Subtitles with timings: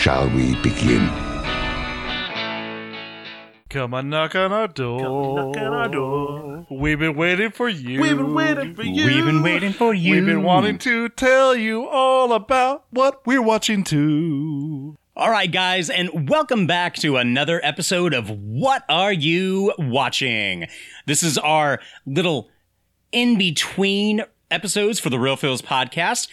[0.00, 1.06] shall we begin?
[3.68, 4.98] Come on, knock on our door.
[4.98, 6.66] knock on our door.
[6.70, 8.00] We've been waiting for you.
[8.00, 9.04] We've been waiting for you.
[9.04, 10.14] We've been waiting for you.
[10.14, 14.96] We've been wanting to tell you all about what we're watching too.
[15.14, 20.66] All right, guys, and welcome back to another episode of What Are You Watching?
[21.04, 22.48] This is our little
[23.12, 26.28] in between episodes for the Real Feels podcast.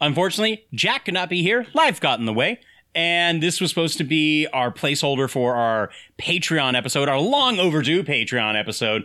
[0.00, 1.66] Unfortunately, Jack could not be here.
[1.74, 2.60] Life got in the way.
[2.94, 8.02] And this was supposed to be our placeholder for our Patreon episode, our long overdue
[8.02, 9.04] Patreon episode.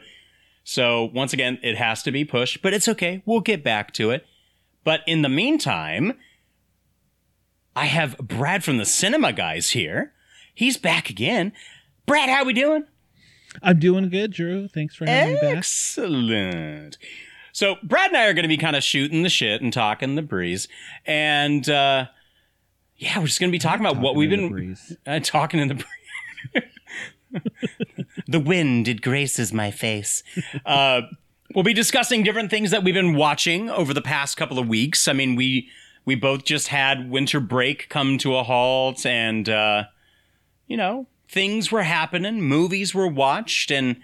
[0.64, 3.22] So once again, it has to be pushed, but it's okay.
[3.26, 4.26] We'll get back to it.
[4.84, 6.17] But in the meantime,
[7.76, 10.14] I have Brad from the Cinema Guys here.
[10.54, 11.54] He's back again.
[12.06, 12.86] Brad, how are we doing?
[13.61, 14.67] I'm doing good, Drew.
[14.67, 15.58] Thanks for having me back.
[15.58, 16.98] Excellent.
[17.52, 20.16] So Brad and I are going to be kind of shooting the shit and talking
[20.16, 20.67] the breeze,
[21.06, 22.08] and uh,
[23.04, 25.76] yeah, we're just going to be talking about what we've been uh, talking in the
[25.76, 27.44] breeze.
[28.28, 30.23] the wind it graces my face.
[30.66, 31.02] Uh,
[31.54, 35.08] we'll be discussing different things that we've been watching over the past couple of weeks.
[35.08, 35.70] I mean, we
[36.06, 39.84] we both just had winter break come to a halt, and uh,
[40.67, 43.98] you know things were happening, movies were watched, and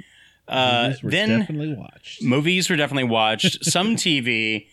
[0.48, 2.24] uh, Movies were then definitely watched.
[2.24, 3.64] movies were definitely watched.
[3.64, 4.68] Some TV,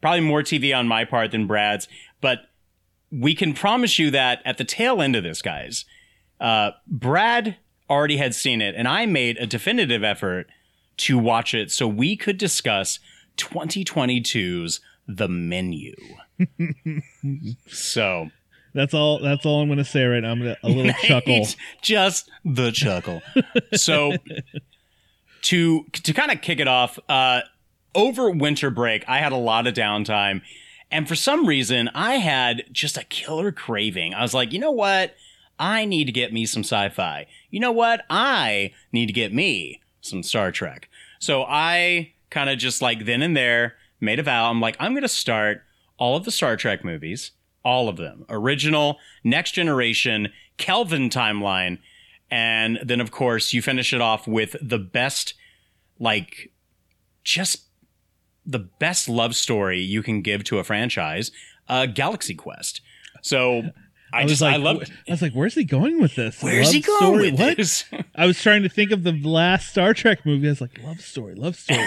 [0.00, 1.88] probably more TV on my part than Brad's,
[2.20, 2.38] but
[3.10, 5.84] we can promise you that at the tail end of this, guys,
[6.40, 7.56] uh, Brad
[7.88, 10.48] already had seen it, and I made a definitive effort
[10.98, 12.98] to watch it so we could discuss
[13.36, 15.94] 2022's The Menu.
[17.68, 18.28] so
[18.74, 19.20] That's all.
[19.20, 20.32] That's all I'm going to say right now.
[20.32, 21.46] I'm gonna a little chuckle.
[21.82, 23.22] Just the chuckle.
[23.74, 24.14] so
[25.42, 27.40] to to kind of kick it off, uh,
[27.94, 30.42] over winter break, I had a lot of downtime,
[30.90, 34.14] and for some reason, I had just a killer craving.
[34.14, 35.14] I was like, you know what?
[35.58, 37.26] I need to get me some sci-fi.
[37.50, 38.04] You know what?
[38.10, 40.88] I need to get me some Star Trek.
[41.18, 44.50] So I kind of just like then and there made a vow.
[44.50, 45.62] I'm like, I'm going to start
[45.98, 47.32] all of the Star Trek movies,
[47.64, 51.78] all of them, original, next generation, Kelvin timeline,
[52.30, 55.34] and then of course you finish it off with the best,
[55.98, 56.52] like,
[57.24, 57.65] just
[58.46, 61.30] the best love story you can give to a franchise,
[61.68, 62.80] uh, Galaxy Quest.
[63.22, 63.62] So
[64.12, 64.82] I, was just like, I love.
[65.08, 66.42] I was like, "Where's he going with this?
[66.42, 67.30] Where's Love he going story?
[67.30, 67.56] with what?
[67.56, 67.84] this?
[68.14, 70.46] I was trying to think of the last Star Trek movie.
[70.46, 71.80] I was like, "Love story, love story."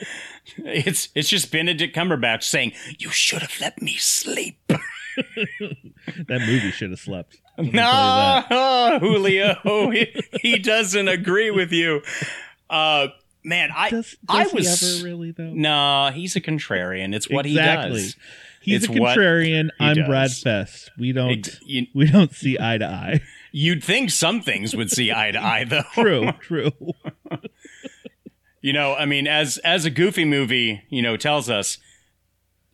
[0.00, 0.12] Uh,
[0.58, 6.90] it's it's just Benedict Cumberbatch saying, "You should have let me sleep." that movie should
[6.90, 7.38] have slept.
[7.56, 8.48] Let me tell you that.
[8.50, 12.02] No, Julio, he, he doesn't agree with you.
[12.70, 13.08] Uh,
[13.48, 15.50] man, I Does, I was he ever really though?
[15.52, 17.14] no, he's a contrarian.
[17.14, 18.00] It's what exactly.
[18.00, 18.16] he does.
[18.60, 19.70] He's It's a contrarian.
[19.80, 20.30] I'm Brad.
[20.30, 20.90] Fest.
[20.98, 21.30] We don't.
[21.30, 23.20] Ex- you, we don't see eye to eye.
[23.52, 25.82] you'd think some things would see eye to eye, though.
[25.94, 26.32] True.
[26.40, 26.72] True.
[28.60, 31.78] You know, I mean, as as a goofy movie, you know, tells us,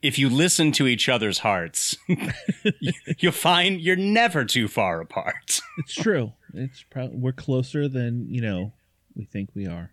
[0.02, 5.60] if you listen to each other's hearts, you- you'll find you're never too far apart.
[5.78, 6.32] It's true.
[6.54, 8.72] It's probably we're closer than you know
[9.14, 9.90] we think we are.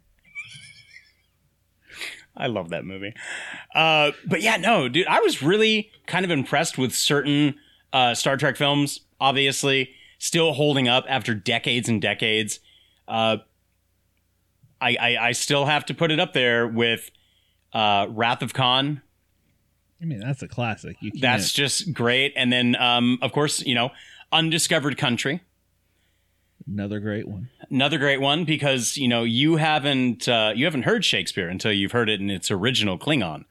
[2.36, 3.14] I love that movie.
[3.76, 7.56] Uh, but yeah, no, dude, I was really kind of impressed with certain
[7.92, 9.02] uh, Star Trek films.
[9.20, 12.60] Obviously, still holding up after decades and decades.
[13.08, 13.38] Uh,
[14.80, 17.12] I, I I still have to put it up there with
[17.74, 19.02] uh, Wrath of Khan.
[20.02, 20.98] I mean, that's a classic.
[21.20, 22.34] That's just great.
[22.36, 23.92] And then, um, of course, you know,
[24.32, 25.42] Undiscovered Country.
[26.68, 27.50] Another great one.
[27.70, 31.92] Another great one because you know you haven't uh, you haven't heard Shakespeare until you've
[31.92, 33.46] heard it in its original Klingon.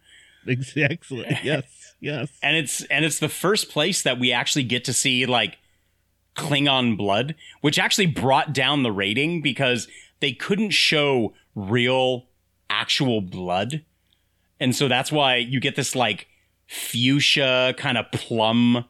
[0.46, 1.26] Exactly.
[1.42, 1.64] Yes.
[2.02, 2.30] Yes.
[2.42, 5.58] and it's and it's the first place that we actually get to see like
[6.34, 9.86] Klingon blood, which actually brought down the rating because
[10.20, 12.26] they couldn't show real
[12.70, 13.84] actual blood.
[14.58, 16.26] And so that's why you get this like
[16.66, 18.84] fuchsia kind of plum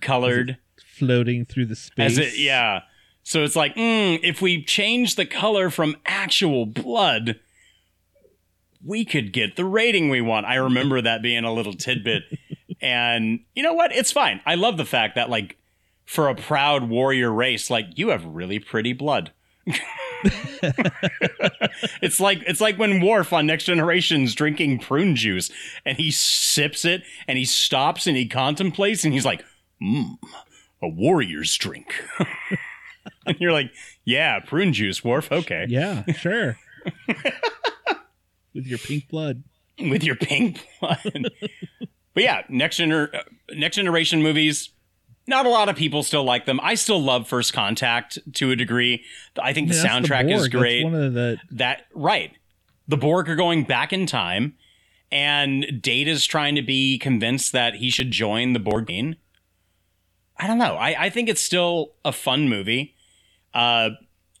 [0.00, 0.58] colored
[0.98, 2.12] Floating through the space.
[2.12, 2.80] as it yeah.
[3.26, 7.40] So it's like, mm, if we change the color from actual blood,
[8.84, 10.46] we could get the rating we want.
[10.46, 12.22] I remember that being a little tidbit
[12.80, 13.90] and you know what?
[13.90, 14.40] It's fine.
[14.46, 15.56] I love the fact that like
[16.04, 19.32] for a proud warrior race, like you have really pretty blood.
[22.00, 25.50] it's like it's like when Worf on Next Generation's drinking prune juice
[25.84, 29.44] and he sips it and he stops and he contemplates and he's like,
[29.82, 30.16] mmm,
[30.80, 31.92] a warrior's drink.
[33.30, 33.70] and you're like,
[34.04, 35.66] yeah, prune juice, Worf, okay.
[35.68, 36.56] Yeah, sure.
[38.54, 39.42] With your pink blood.
[39.78, 41.30] With your pink blood.
[42.14, 44.70] but yeah, next gener- uh, next generation movies,
[45.26, 46.58] not a lot of people still like them.
[46.62, 49.04] I still love First Contact to a degree.
[49.40, 50.40] I think the Yeah, soundtrack is Borg.
[50.40, 50.84] That's great.
[50.84, 52.32] one of the that right.
[52.88, 54.54] The Borg are going back in time,
[55.12, 58.90] and Data's trying to be convinced that he should join the Borg.
[60.38, 60.76] I don't know.
[60.76, 62.94] I, I think it's still a fun movie.
[63.56, 63.90] Uh,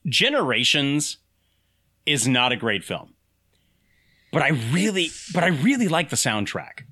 [0.08, 1.16] Generations
[2.04, 3.14] is not a great film,
[4.32, 6.84] but I really, but I really like the soundtrack.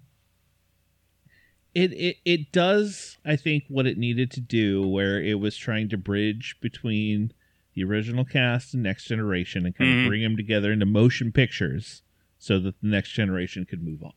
[1.75, 5.89] it, it it does I think what it needed to do where it was trying
[5.91, 7.33] to bridge between
[7.75, 10.05] the original cast and next generation and kind Mhm.
[10.05, 12.03] of bring them together into motion pictures
[12.39, 14.13] so that the next generation could move on.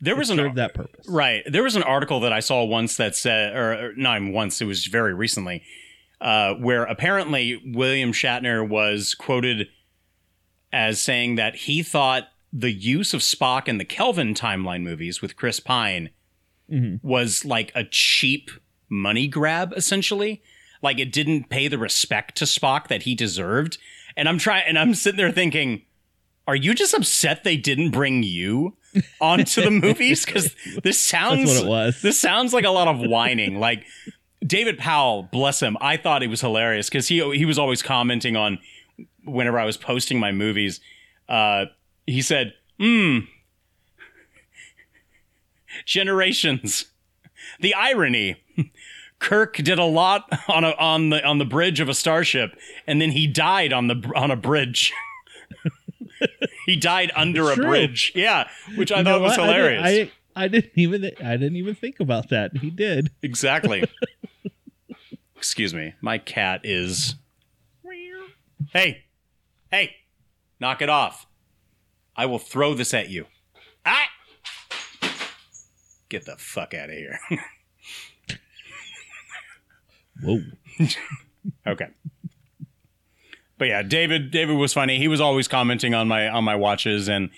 [0.00, 1.06] There was an served that purpose.
[1.08, 1.42] Right.
[1.46, 4.60] There was an article that I saw once that said, or, or not even once,
[4.60, 5.62] it was very recently,
[6.22, 9.68] uh, where apparently William Shatner was quoted
[10.72, 15.36] as saying that he thought the use of Spock in the Kelvin timeline movies with
[15.36, 16.10] Chris Pine
[16.70, 17.00] Mhm.
[17.02, 18.50] was like a cheap
[18.88, 20.42] money grab, essentially.
[20.80, 23.78] Like it didn't pay the respect to Spock that he deserved.
[24.16, 25.82] And I'm trying, and I'm sitting there thinking,
[26.46, 28.76] are you just upset they didn't bring you
[29.20, 30.24] onto the movies?
[30.24, 32.02] Because this sounds That's what it was.
[32.02, 33.58] This sounds like a lot of whining.
[33.60, 33.84] like
[34.46, 38.36] David Powell, bless him, I thought it was hilarious because he he was always commenting
[38.36, 38.58] on
[39.24, 40.80] whenever I was posting my movies.
[41.28, 41.66] Uh,
[42.06, 43.20] he said, "Hmm,
[45.84, 46.86] generations,
[47.60, 48.36] the irony."
[49.18, 52.56] Kirk did a lot on a on the on the bridge of a starship,
[52.88, 54.92] and then he died on the on a bridge.
[56.66, 57.66] he died under a True.
[57.66, 58.10] bridge.
[58.16, 59.40] Yeah, which I You thought was what?
[59.40, 60.10] I hilarious.
[60.34, 62.56] I, I didn't even I didn't even think about that.
[62.56, 63.10] He did.
[63.22, 63.84] Exactly.
[65.42, 65.92] Excuse me.
[66.00, 67.16] My cat is.
[68.72, 69.02] Hey,
[69.72, 69.96] hey,
[70.60, 71.26] knock it off.
[72.14, 73.26] I will throw this at you.
[73.84, 74.06] Ah!
[76.08, 77.18] Get the fuck out of here.
[80.22, 80.42] Whoa.
[81.66, 81.88] okay.
[83.58, 84.98] But yeah, David David was funny.
[84.98, 87.30] He was always commenting on my on my watches and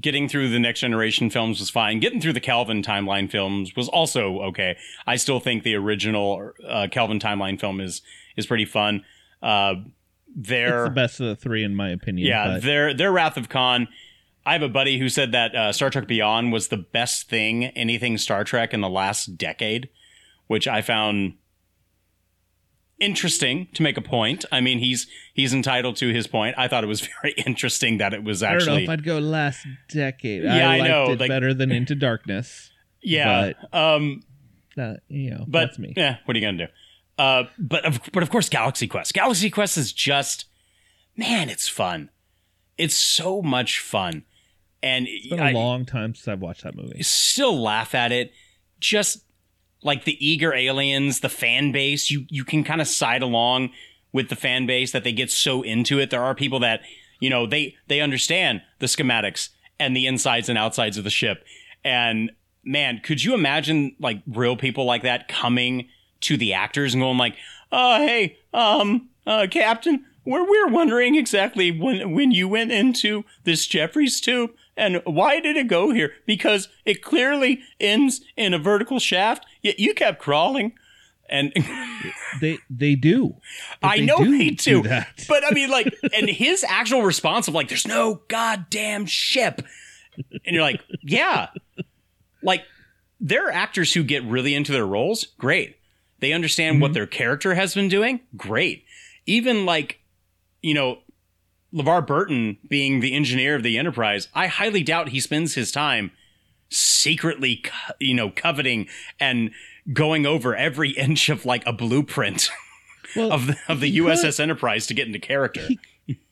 [0.00, 2.00] getting through the next generation films was fine.
[2.00, 4.76] Getting through the Kelvin timeline films was also okay.
[5.06, 8.02] I still think the original uh, Kelvin timeline film is
[8.36, 9.04] is pretty fun.
[9.42, 9.74] Uh,
[10.34, 12.26] their the best of the three in my opinion.
[12.26, 13.88] yeah, but their their Wrath of Khan.
[14.44, 17.66] I have a buddy who said that uh, Star Trek Beyond was the best thing
[17.66, 19.88] anything Star Trek in the last decade,
[20.48, 21.34] which I found
[23.02, 24.44] interesting to make a point.
[24.50, 26.54] I mean, he's he's entitled to his point.
[26.56, 28.62] I thought it was very interesting that it was actually.
[28.62, 30.44] I don't know if I'd go last decade.
[30.44, 32.70] Yeah, I I know, it like- better than Into Darkness.
[33.02, 33.52] yeah.
[33.72, 34.22] um,
[34.78, 35.92] Uh, you know, but that's me.
[35.96, 36.72] yeah, what are you gonna do?
[37.18, 39.12] Uh, but of but of course, Galaxy Quest.
[39.12, 40.46] Galaxy Quest is just
[41.16, 42.08] man, it's fun.
[42.78, 44.24] It's so much fun,
[44.82, 47.02] and It's been a I- long time since I've watched that movie.
[47.02, 48.32] still laugh at it.
[48.80, 49.24] Just
[49.82, 53.70] like the eager aliens, the fan base, you you can kind of side along
[54.12, 56.10] with the fan base that they get so into it.
[56.10, 56.82] There are people that
[57.20, 61.44] you know they they understand the schematics and the insides and outsides of the ship.
[61.84, 62.30] And
[62.64, 65.88] man, could you imagine like real people like that coming
[66.22, 67.36] to the actors and going like,
[67.70, 73.66] "Uh, hey, um, uh, Captain." We're, we're wondering exactly when when you went into this
[73.66, 76.12] Jefferies tube and why did it go here?
[76.26, 80.72] Because it clearly ends in a vertical shaft, yet you kept crawling.
[81.28, 81.52] And
[82.40, 83.36] They they do.
[83.82, 84.82] I know they do.
[84.82, 85.24] that.
[85.28, 89.62] But I mean, like, and his actual response of like, "There's no goddamn ship,"
[90.16, 91.48] and you're like, "Yeah."
[92.42, 92.64] Like,
[93.20, 95.24] there are actors who get really into their roles.
[95.38, 95.76] Great.
[96.18, 96.94] They understand what mm-hmm.
[96.94, 98.20] their character has been doing.
[98.36, 98.84] Great.
[99.26, 100.00] Even like,
[100.60, 100.98] you know,
[101.74, 106.10] LeVar Burton being the engineer of the Enterprise, I highly doubt he spends his time
[106.68, 108.88] secretly, co- you know, coveting
[109.20, 109.50] and
[109.92, 112.50] going over every inch of like a blueprint
[113.16, 114.16] Well, of the, of the he could.
[114.18, 115.60] USS Enterprise to get into character.
[115.62, 115.78] He,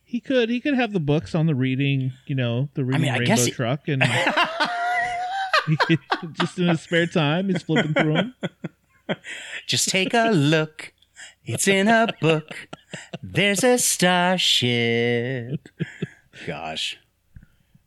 [0.05, 3.11] he could he could have the books on the reading, you know, the reading mean,
[3.11, 4.03] I rainbow guess he- truck, and
[6.33, 8.35] just in his spare time, he's flipping through them.
[9.67, 10.93] Just take a look.
[11.55, 12.69] It's in a book.
[13.23, 15.69] There's a starship.
[16.47, 16.99] Gosh.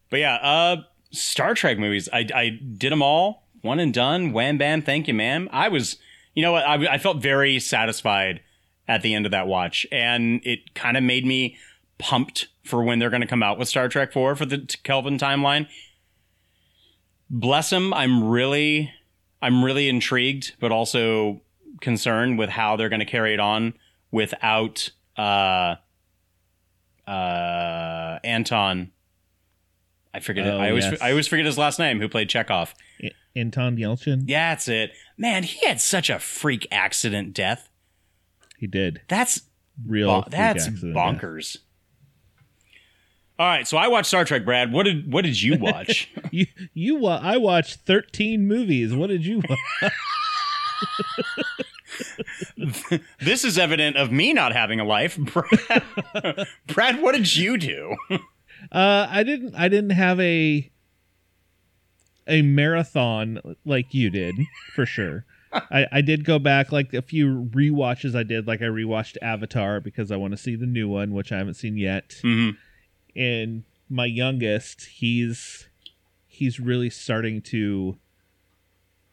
[0.10, 2.10] But yeah, uh Star Trek movies.
[2.12, 4.34] I I did them all one and done.
[4.34, 5.50] Wham bam, thank you, ma'am.
[5.52, 5.98] I was,
[6.36, 6.66] you know what?
[6.66, 8.42] I, I felt very satisfied
[8.88, 11.58] at the end of that watch, and it kind of made me
[11.98, 15.18] pumped for when they're going to come out with Star Trek Four for the Kelvin
[15.18, 15.68] timeline.
[17.30, 17.94] Bless them.
[17.94, 18.92] I'm really,
[19.42, 21.42] I'm really intrigued, but also
[21.84, 23.76] concerned with how they're going to carry it on
[24.12, 25.76] without uh,
[27.08, 28.92] uh, Anton.
[30.14, 30.48] I forget.
[30.48, 30.50] it.
[30.50, 31.02] Oh, I always, yes.
[31.02, 32.00] I always forget his last name.
[32.00, 32.74] Who played Chekhov?
[33.36, 34.24] Anton Yelchin.
[34.28, 34.92] Yeah, that's it.
[35.18, 37.70] Man, he had such a freak accident death.
[38.58, 39.02] He did.
[39.10, 39.42] That's
[39.86, 40.22] Real.
[40.24, 41.58] freak that's bonkers.
[43.40, 44.46] All right, so I watched Star Trek.
[44.46, 46.12] Brad, what did what did you watch?
[46.32, 48.94] You you wa- I watched 13 movies.
[48.94, 49.92] What did you watch?
[53.20, 55.18] this is evident of me not having a life.
[55.18, 57.96] Brad, Brad what did you do?
[58.72, 59.56] Uh, I didn't.
[59.56, 60.72] I didn't have a
[62.28, 64.36] a marathon like you did
[64.74, 65.26] for sure.
[65.52, 68.16] I, I did go back like a few rewatches.
[68.16, 71.34] I did like I rewatched Avatar because I want to see the new one, which
[71.34, 72.16] I haven't seen yet.
[72.24, 72.56] Mhm.
[73.18, 75.68] And my youngest, he's
[76.26, 77.98] he's really starting to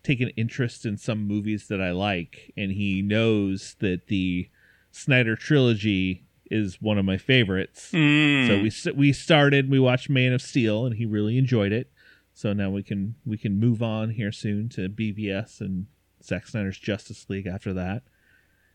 [0.03, 4.49] take an interest in some movies that I like, and he knows that the
[4.93, 7.91] Snyder trilogy is one of my favorites.
[7.93, 8.47] Mm.
[8.47, 9.71] So we we started.
[9.71, 11.91] We watched Man of Steel, and he really enjoyed it.
[12.35, 15.87] So now we can we can move on here soon to BVS and
[16.23, 18.03] Zack Snyder's Justice League after that.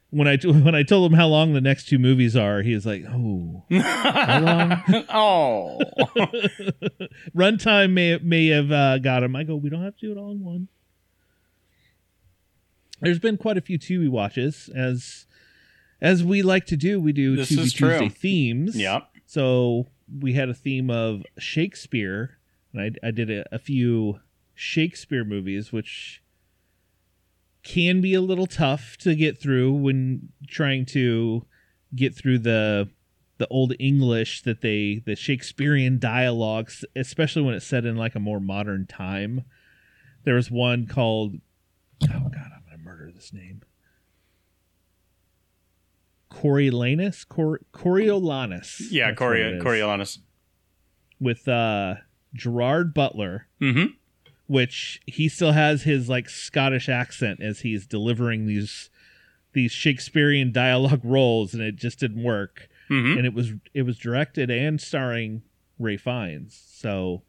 [0.10, 2.86] When I when I told him how long the next two movies are, he was
[2.86, 5.80] like, "Oh, how long?" oh,
[7.36, 9.36] Runtime may may have uh, got him.
[9.36, 10.68] I go, "We don't have to do it all in one."
[13.02, 15.26] There's been quite a few Tubi watches, as
[16.02, 17.00] as we like to do.
[17.00, 17.90] We do This Tubi is true.
[17.90, 18.78] Tuesday themes.
[18.78, 19.10] Yep.
[19.26, 19.88] So
[20.22, 22.38] we had a theme of Shakespeare,
[22.74, 24.20] and I, I did a, a few
[24.54, 26.22] Shakespeare movies, which
[27.64, 31.46] can be a little tough to get through when trying to
[31.96, 32.90] get through the
[33.38, 38.20] the old English that they the Shakespearean dialogues, especially when it's set in like a
[38.20, 39.44] more modern time.
[40.24, 41.36] There was one called
[42.04, 42.52] Oh God,
[43.34, 43.62] Murder name.
[46.32, 48.92] Coriolanus, Cor- Coriolanus.
[48.92, 49.60] yeah, Corey.
[49.62, 50.20] Coriolanus.
[51.20, 51.96] with uh
[52.34, 53.94] Gerard Butler, Mm-hmm.
[54.48, 58.90] which he still has his like Scottish accent as he's delivering these
[59.54, 62.68] these Shakespearean dialogue roles, and it just didn't work.
[62.90, 63.18] Mm-hmm.
[63.18, 65.44] And it was it was directed and starring
[65.80, 67.22] Ralph Fiennes, so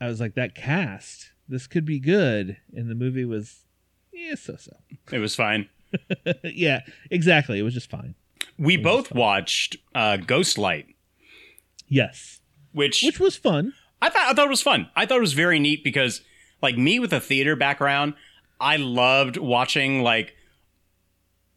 [0.00, 2.58] I was like, that cast, this could be good.
[2.72, 3.66] And the movie was,
[4.34, 4.76] so so.
[5.12, 5.68] It was fine.
[6.44, 6.80] yeah,
[7.10, 7.58] exactly.
[7.58, 8.14] It was just fine.
[8.58, 10.86] We both watched uh, Ghostlight,
[11.88, 12.40] Yes,
[12.72, 13.72] which which was fun.
[14.00, 14.88] I thought I thought it was fun.
[14.94, 16.20] I thought it was very neat because,
[16.62, 18.14] like me with a theater background,
[18.60, 20.34] I loved watching like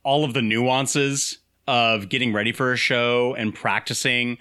[0.03, 4.37] all of the nuances of getting ready for a show and practicing,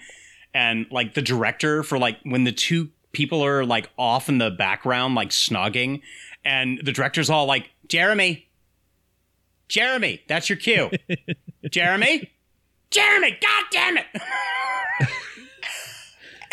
[0.53, 4.49] and like the director for like when the two people are like off in the
[4.49, 6.01] background like snogging,
[6.45, 8.47] and the director's all like, "Jeremy,
[9.67, 10.89] Jeremy, that's your cue,
[11.69, 12.31] Jeremy,
[12.89, 14.05] Jeremy, God damn it."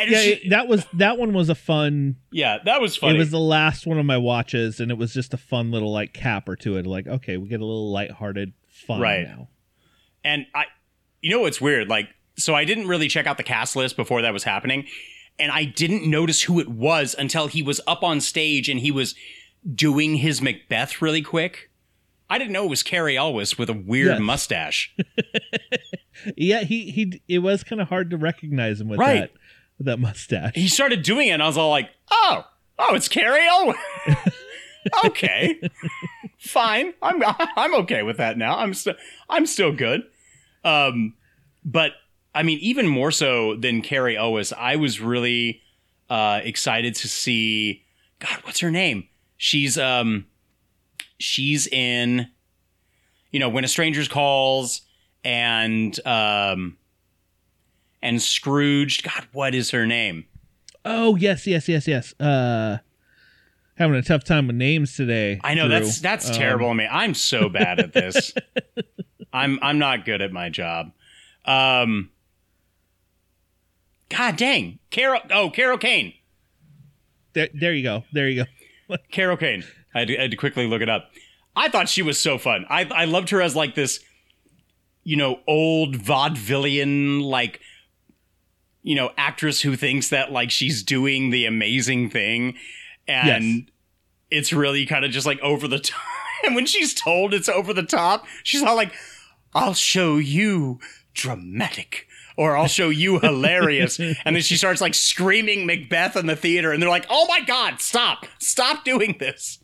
[0.00, 3.16] And Yeah, it- that was that one was a fun yeah, that was funny.
[3.16, 5.92] It was the last one of my watches, and it was just a fun little
[5.92, 6.86] like capper to it.
[6.86, 9.26] Like, okay, we get a little lighthearted fun Right.
[9.26, 9.48] now.
[10.22, 10.66] And I,
[11.20, 11.88] you know what's weird?
[11.88, 14.86] Like, so I didn't really check out the cast list before that was happening.
[15.36, 18.92] And I didn't notice who it was until he was up on stage and he
[18.92, 19.16] was
[19.74, 21.70] doing his Macbeth really quick.
[22.30, 24.20] I didn't know it was Cary Elwes with a weird Yes.
[24.20, 24.94] mustache.
[26.36, 27.22] Yeah, he he.
[27.28, 29.20] It was kind of hard to recognize him with Right.
[29.20, 29.30] that
[29.78, 30.52] with that mustache.
[30.56, 32.44] he started doing it and I was all like, oh,
[32.76, 33.76] oh, it's Cary Elwes.
[35.04, 35.60] okay.
[36.40, 36.92] Fine.
[37.02, 37.22] I'm
[37.56, 38.58] I'm okay with that now.
[38.58, 38.94] I'm still
[39.30, 40.02] I'm still good.
[40.64, 41.14] Um
[41.64, 41.92] but
[42.34, 45.62] I mean even more so than Cary Elwes, I was really
[46.10, 47.84] uh excited to see
[48.18, 49.06] God, what's her name?
[49.38, 50.26] She's um
[51.18, 52.28] she's in
[53.30, 54.82] you know, when a stranger's calls
[55.24, 56.76] and um
[58.02, 59.02] and Scrooged.
[59.04, 60.26] God, what is her name?
[60.84, 62.14] Oh yes, yes, yes, yes.
[62.20, 62.78] Uh,
[63.76, 65.40] having a tough time with names today.
[65.44, 65.78] I know Drew.
[65.80, 66.70] that's that's Um, terrible.
[66.70, 68.32] I mean, I'm so bad at this.
[69.32, 70.92] I'm I'm not good at my job.
[71.44, 72.10] Um,
[74.08, 75.20] God dang, Carol.
[75.30, 76.14] Oh, Carol Kane.
[77.34, 78.04] There, there you go.
[78.12, 78.50] There you go.
[79.12, 79.64] Carol Kane.
[79.94, 81.10] I had, to, I had to quickly look it up.
[81.56, 82.66] I thought she was so fun.
[82.70, 84.00] I I loved her as like this,
[85.02, 87.60] you know, old vaudevillian like,
[88.82, 92.54] you know, actress who thinks that like she's doing the amazing thing,
[93.08, 93.62] and Yes.
[94.30, 96.00] it's really kind of just like over the top.
[96.44, 98.92] And when she's told it's over the top, she's all like,
[99.54, 100.78] I'll show you
[101.14, 102.06] dramatic
[102.38, 103.98] or I'll show you hilarious.
[103.98, 107.40] and then she starts like screaming Macbeth in the theater and they're like, "Oh my
[107.40, 108.24] god, stop.
[108.38, 109.58] Stop doing this.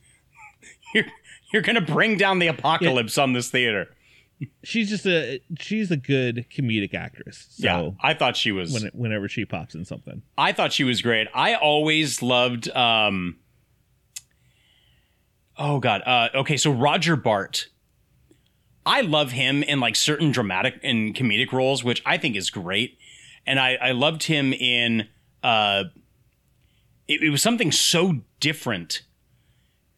[0.94, 1.06] You're
[1.52, 3.88] you're going to bring down the apocalypse on this theater."
[4.64, 7.46] She's just a she's a good comedic actress.
[7.50, 10.22] So yeah, I thought she was when, whenever she pops in something.
[10.36, 11.28] I thought she was great.
[11.32, 13.36] I always loved um
[15.56, 16.02] Oh god.
[16.04, 17.68] Uh okay, so Roger Bart.
[18.86, 22.98] I love him in like certain dramatic and comedic roles, which I think is great.
[23.46, 25.08] And I, I loved him in
[25.42, 25.84] uh
[27.06, 29.02] it, it was something so different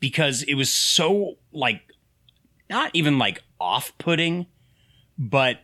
[0.00, 1.82] because it was so like
[2.68, 4.46] not even like off-putting,
[5.16, 5.60] but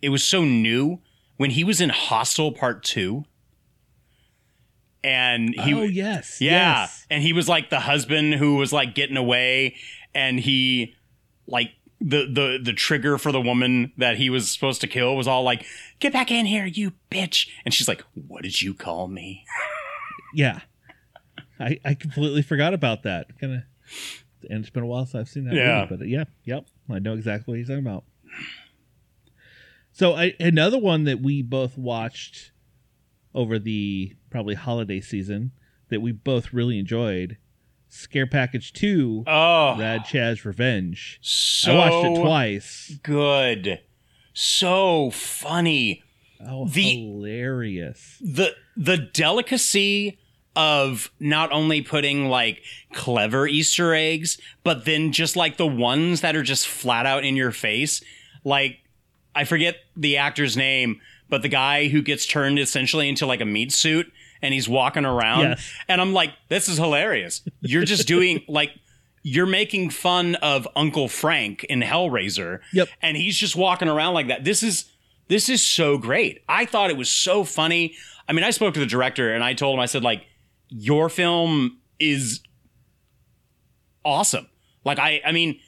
[0.00, 1.00] it was so new
[1.36, 3.24] when he was in Hostel Part 2
[5.04, 7.06] and he oh yes yeah yes.
[7.10, 9.74] and he was like the husband who was like getting away
[10.14, 10.94] and he
[11.48, 11.72] like
[12.04, 15.42] the the the trigger for the woman that he was supposed to kill was all
[15.42, 15.64] like
[16.00, 17.48] get back in here you bitch.
[17.64, 19.44] And she's like what did you call me?
[20.34, 20.60] Yeah.
[21.60, 23.38] I i completely forgot about that.
[23.38, 23.62] Kind of
[24.50, 25.80] and it's been a while since i've seen that Yeah.
[25.82, 26.66] movie, but uh, yeah yep.
[26.90, 28.04] I know exactly what he's talking about.
[29.92, 32.50] So I, another one that we both watched
[33.34, 35.52] over the probably holiday season
[35.90, 37.36] that we both really enjoyed
[37.92, 39.78] scare package 2 oh.
[39.78, 41.18] Rad Chad's Revenge.
[41.22, 42.92] So i watched it twice.
[43.02, 43.80] good.
[44.34, 46.02] So funny.
[46.44, 48.18] Oh The- hilarious.
[48.20, 50.18] The the delicacy
[50.56, 56.34] of not only putting like clever Easter eggs, but then just like the ones that
[56.36, 58.02] are just flat out in your face.
[58.44, 58.78] Like
[59.34, 63.46] I forget the actor's name, but the guy who gets turned essentially into like a
[63.46, 64.10] meat suit
[64.42, 65.42] and he's walking around.
[65.42, 65.72] Yes.
[65.88, 67.42] And I'm like, this is hilarious.
[67.60, 68.72] You're just doing like
[69.22, 72.60] you're making fun of Uncle Frank in Hellraiser.
[72.72, 72.88] Yep.
[73.00, 74.44] And he's just walking around like that.
[74.44, 74.86] This is
[75.28, 76.42] this is so great.
[76.48, 77.94] I thought it was so funny.
[78.28, 80.26] I mean, I spoke to the director and I told him, I said, like,
[80.68, 82.40] your film is
[84.04, 84.48] awesome.
[84.84, 85.60] Like, I, I mean,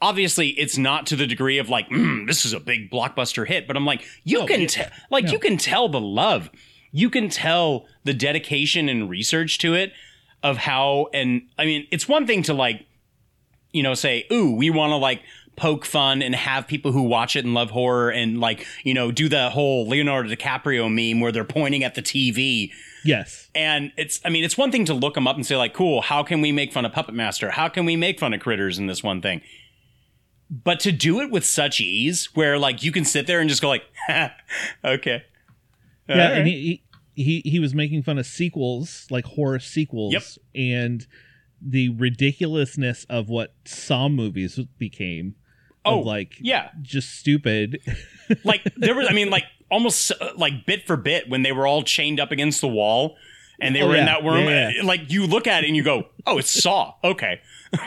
[0.00, 3.66] obviously it's not to the degree of like, mm, this is a big blockbuster hit,
[3.66, 6.50] but I'm like, you can tell, like, you can tell the love,
[6.92, 9.92] you can tell the dedication and research to it
[10.42, 12.86] of how, and I mean, it's one thing to like,
[13.72, 15.22] you know, say, ooh, we want to like
[15.56, 19.10] poke fun and have people who watch it and love horror and like, you know,
[19.10, 22.70] do the whole Leonardo DiCaprio meme where they're pointing at the TV.
[23.04, 25.72] yes And it's, I mean, it's one thing to look them up and say, like,
[25.72, 27.50] cool, how can we make fun of Puppet Master?
[27.50, 29.40] How can we make fun of critters in this one thing?
[30.50, 33.62] But to do it with such ease, where like you can sit there and just
[33.62, 33.84] go like,
[34.84, 35.22] okay,
[36.08, 36.38] yeah, Alright.
[36.38, 36.82] and he,
[37.14, 40.22] he he was making fun of sequels, like horror sequels, Yep.
[40.54, 41.06] and
[41.60, 45.34] the ridiculousness of what Saw movies became.
[45.84, 46.70] Oh, of like yeah.
[46.80, 47.80] just stupid.
[48.44, 51.66] like there was, I mean, like almost uh, like bit for bit when they were
[51.66, 53.16] all chained up against the wall
[53.60, 54.44] and they Oh, were in that room.
[54.48, 54.82] Yeah, yeah.
[54.82, 56.94] uh, Like you look at it and you go, oh, it's Saw.
[57.02, 57.40] Okay.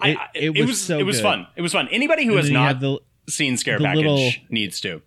[0.00, 1.22] I, It- it it was was so it was good.
[1.22, 1.46] fun.
[1.56, 1.88] It was fun.
[1.90, 5.02] Anybody who And has not the seen Scare Package little- needs to.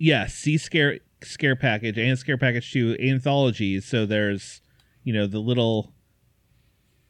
[0.00, 3.84] Yeah, see scare scare package and scare package two anthologies.
[3.84, 4.60] So there's
[5.04, 5.92] you know the little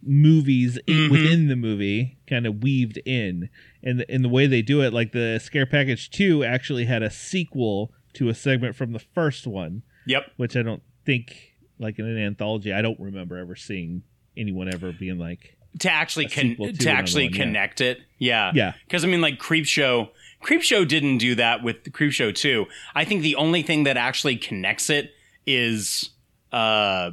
[0.03, 1.11] movies Mhm.
[1.11, 3.49] within the movie kind of weaved in,
[3.83, 7.03] and the, and the way they do it, like the scare package two actually had
[7.03, 10.33] a sequel to a segment from the first one, Yep.
[10.37, 12.73] which I don't think like in an anthology.
[12.73, 14.03] I don't remember ever seeing
[14.37, 17.45] anyone ever being like, to actually con- to to actually one, yeah.
[17.45, 18.01] connect it.
[18.19, 18.53] Yeah.
[18.55, 18.73] Yeah.
[18.85, 20.09] Because I mean, like Creepshow,
[20.43, 22.67] Creepshow didn't do that with Creepshow two.
[22.95, 25.13] I think the only thing that actually connects it
[25.47, 26.11] is,
[26.53, 27.11] uh,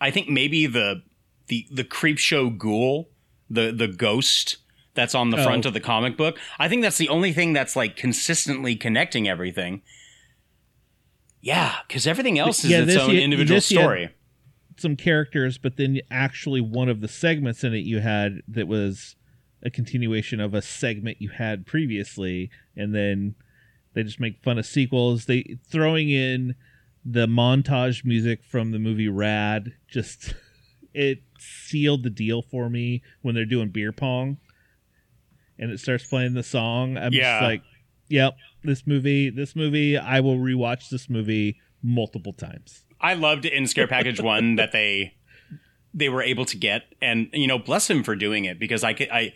[0.00, 1.02] I think maybe the
[1.48, 3.10] the the Creepshow ghoul,
[3.50, 4.56] the the ghost
[4.94, 5.44] that's on the Oh.
[5.44, 6.38] front of the comic book.
[6.58, 9.82] I think that's the only thing that's like consistently connecting everything.
[11.42, 14.08] Yeah, because everything else is Yeah, its this own you- individual this you had- story.
[14.76, 19.14] some characters, but then actually one of the segments in it you had that was
[19.62, 23.34] a continuation of a segment you had previously, and then
[23.94, 25.26] they just make fun of sequels.
[25.26, 26.54] They throwing in
[27.04, 30.34] the montage music from the movie Rad just
[30.94, 34.36] it sealed the deal for me when they're doing beer pong
[35.58, 36.96] and it starts playing the song.
[36.98, 37.38] I'm Yeah.
[37.38, 37.62] just like,
[38.08, 42.84] yep, this movie, this movie, I will rewatch this movie multiple times.
[43.00, 45.14] I loved it in Scare Package One that they
[45.92, 48.92] they were able to get, and you know, bless him for doing it because I
[48.92, 49.32] could, I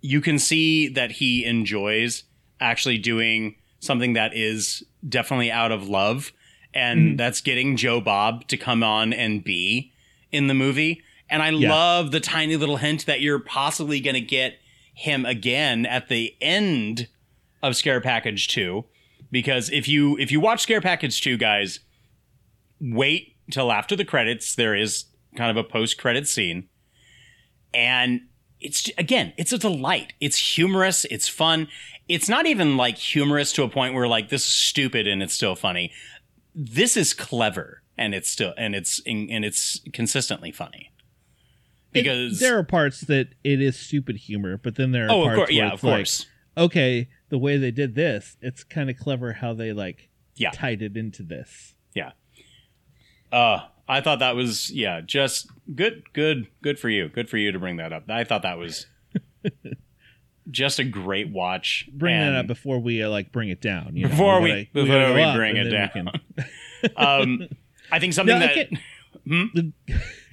[0.00, 2.24] you can see that he enjoys
[2.60, 6.32] actually doing something that is definitely out of love,
[6.74, 7.16] and mm-hmm.
[7.16, 9.92] that's getting Joe Bob to come on and be
[10.30, 11.02] in the movie.
[11.28, 11.70] And I Yeah.
[11.70, 14.58] love the tiny little hint that you're possibly going to get
[14.94, 17.08] him again at the end
[17.62, 18.84] of Scare Package 2
[19.30, 21.80] because if you if you watch Scare Package 2 guys
[22.80, 25.04] wait till after the credits there is
[25.36, 26.68] kind of a post credit scene
[27.72, 28.22] and
[28.60, 31.66] it's again it's a delight it's humorous it's fun
[32.08, 35.34] it's not even like humorous to a point where like this is stupid and it's
[35.34, 35.92] still funny
[36.54, 40.90] this is clever and it's still and it's and it's consistently funny
[41.92, 45.20] It- because there are parts that it is stupid humor, but then there are oh
[45.22, 45.92] of parts course where yeah it's of like,
[46.56, 50.50] okay, the way they did this, it's kind of clever how they like Yeah.
[50.50, 51.74] tied it into this.
[51.94, 52.12] Yeah.
[53.32, 57.08] Uh, I thought that was yeah, just good, good, good for you.
[57.08, 58.08] Good for you to bring that up.
[58.08, 58.86] I thought that was
[60.50, 61.88] just a great watch.
[61.92, 63.96] Bring and- that up before we uh, like bring it down.
[63.96, 64.10] You know?
[64.10, 66.10] Before we- gotta- before gotta we bring it down.
[66.96, 67.48] um,
[67.92, 68.68] I think something No, that
[69.26, 69.44] Hmm?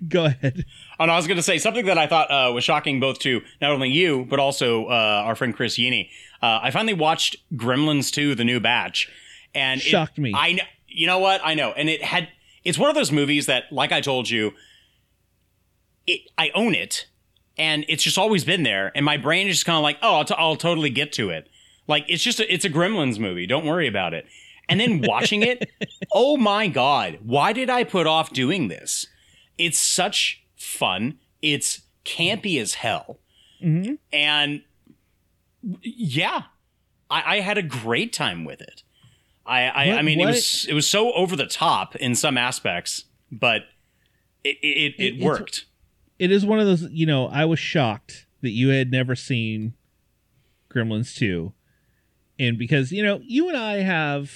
[0.07, 0.63] Go ahead.
[0.99, 3.41] And I was going to say something that I thought uh, was shocking both to
[3.59, 6.09] not only you but also uh, our friend Chris Yini.
[6.41, 9.11] Uh, I finally watched Gremlins 2: The New Batch,
[9.53, 10.33] and it- Shocked me.
[10.35, 10.63] I know.
[10.87, 11.41] You know what?
[11.43, 12.29] I know, and it had.
[12.67, 14.53] It's one of those movies that, like I told you,
[16.05, 16.21] it.
[16.37, 17.07] I own it,
[17.57, 20.17] and it's just always been there, and my brain is just kind of like, oh,
[20.17, 21.49] I'll, t- I'll totally get to it.
[21.87, 23.47] Like it's just a, it's a Gremlins movie.
[23.47, 24.25] Don't worry about it.
[24.69, 25.69] And then watching it,
[26.11, 29.07] oh my god, why did I put off doing this?
[29.57, 31.19] It's such fun.
[31.41, 33.19] It's campy as hell.
[33.63, 33.93] Mm-hmm.
[34.11, 34.61] And
[35.81, 36.43] yeah,
[37.09, 38.83] I, I had a great time with it.
[39.47, 42.37] I, I, What- I mean, it was it was so over the top in some
[42.37, 43.61] aspects, but
[44.43, 45.65] it it, it, It- worked.
[46.19, 46.83] It is one of those.
[46.91, 49.73] You know, I was shocked that you had never seen
[50.73, 51.53] Gremlins two,
[52.39, 54.31] and because you know you and I have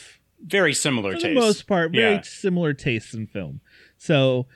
[0.46, 1.26] Very similar for taste.
[1.28, 2.22] the most part very Yeah.
[2.22, 3.62] similar tastes in film.
[3.98, 4.48] So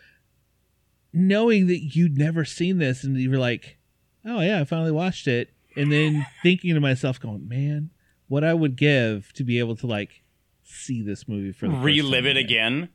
[1.13, 3.77] knowing that you'd never seen this and you were like,
[4.25, 7.89] "Oh yeah, I finally watched it," and then thinking to myself, "Going, man,
[8.27, 10.21] what I would give to be able to like
[10.65, 12.89] see this movie for the first relive it again.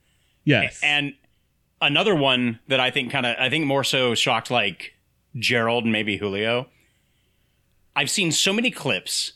[0.44, 1.14] Yes, And
[1.80, 4.94] another one that I think kind of I think more so shocked like
[5.36, 6.68] Gerald and maybe Julio.
[7.94, 9.34] I've seen so many clips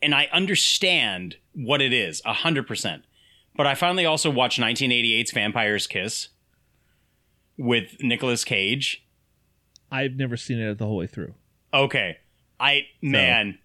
[0.00, 3.04] and I understand what it is a hundred percent.
[3.56, 6.28] But I finally also watched 1988's Vampire's Kiss
[7.56, 9.04] with Nicolas Cage.
[9.90, 11.34] I've never seen it the whole way through.
[11.74, 12.18] Okay.
[12.60, 13.58] I man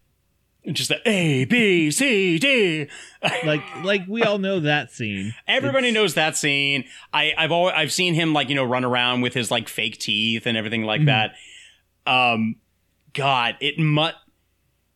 [0.72, 2.88] just the A B C D
[3.46, 5.34] Like, like we all know that scene.
[5.48, 6.86] Everybody It's- knows that scene.
[7.14, 9.98] I, I've always I've seen him like you know run around with his like fake
[10.00, 11.34] teeth and everything like that.
[12.06, 12.56] Um,
[13.14, 14.16] God, it mut.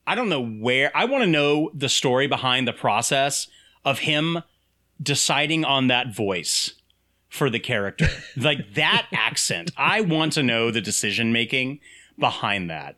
[0.06, 0.92] I don't know where.
[0.96, 3.48] I want to know the story behind the process
[3.84, 4.42] of him
[5.02, 6.74] deciding on that voice
[7.30, 9.72] for the character, like that accent.
[9.78, 11.80] I want to know the decision making
[12.18, 12.96] behind that.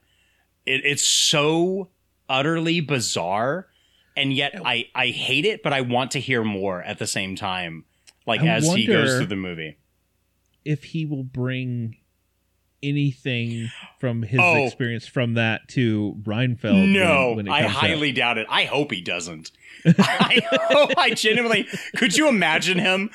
[0.65, 1.89] It, it's so
[2.29, 3.67] utterly bizarre
[4.15, 7.35] and yet I, I hate it, but I want to hear more at the same
[7.35, 7.85] time.
[8.27, 9.77] Like I as he goes through the movie.
[10.65, 11.97] if he will bring
[12.81, 14.65] anything from his Oh.
[14.65, 16.75] experience from that to Renfield.
[16.89, 17.79] No, when, when it I comes out.
[17.81, 18.47] highly doubt it.
[18.49, 19.51] I hope he doesn't.
[19.85, 23.09] I hope I genuinely could you imagine him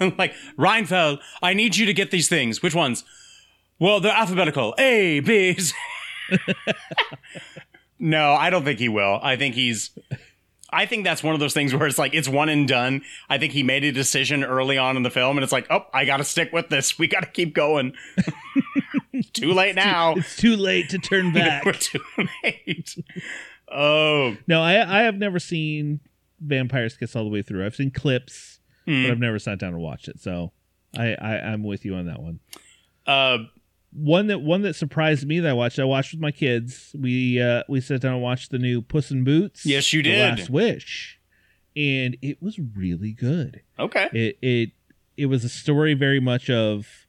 [0.18, 2.62] like Renfield, I need you to get these things.
[2.62, 3.04] Which ones?
[3.78, 4.74] Well, they're alphabetical.
[4.78, 5.58] A, B.
[8.06, 9.18] No, I don't think he will.
[9.22, 9.90] I think he's
[10.70, 13.00] I think that's one of those things where it's like it's one and done.
[13.30, 15.86] I think he made a decision early on in the film and it's like, "Oh,
[15.94, 16.98] I got to stick with this.
[16.98, 17.94] We got to keep going."
[19.32, 20.14] too late now.
[20.16, 21.64] It's too late to turn back.
[21.64, 22.00] We're too
[22.42, 22.94] late.
[23.72, 26.00] Oh, no, I I have never seen
[26.40, 27.64] Vampire's Kiss all the way through.
[27.64, 29.04] I've seen clips, Hmm.
[29.04, 30.20] but I've never sat down and watched it.
[30.20, 30.52] So
[30.96, 32.40] I, I I'm with you on that one.
[33.06, 33.38] uh
[33.94, 35.78] One that one that surprised me that I watched.
[35.78, 36.94] I watched with my kids.
[36.98, 39.64] We uh we sat down and watched the new Puss in Boots.
[39.64, 40.38] Yes, you The did.
[40.38, 41.20] Last Wish,
[41.76, 43.62] and it was really good.
[43.78, 44.08] okay.
[44.12, 44.70] it it
[45.16, 47.06] it was a story very much of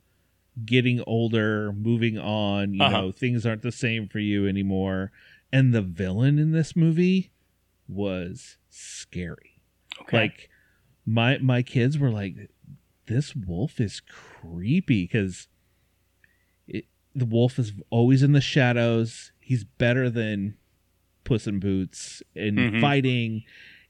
[0.64, 3.02] getting older moving on you Uh-huh.
[3.02, 5.12] know things aren't the same for you anymore
[5.52, 7.32] and the villain in this movie
[7.90, 9.62] was scary
[10.02, 10.18] Okay.
[10.18, 10.50] like
[11.06, 12.36] my my kids were like
[13.08, 15.48] this wolf is creepy because
[17.16, 20.56] the wolf is always in the shadows he's better than
[21.24, 22.82] puss in boots in Mhm.
[22.82, 23.44] fighting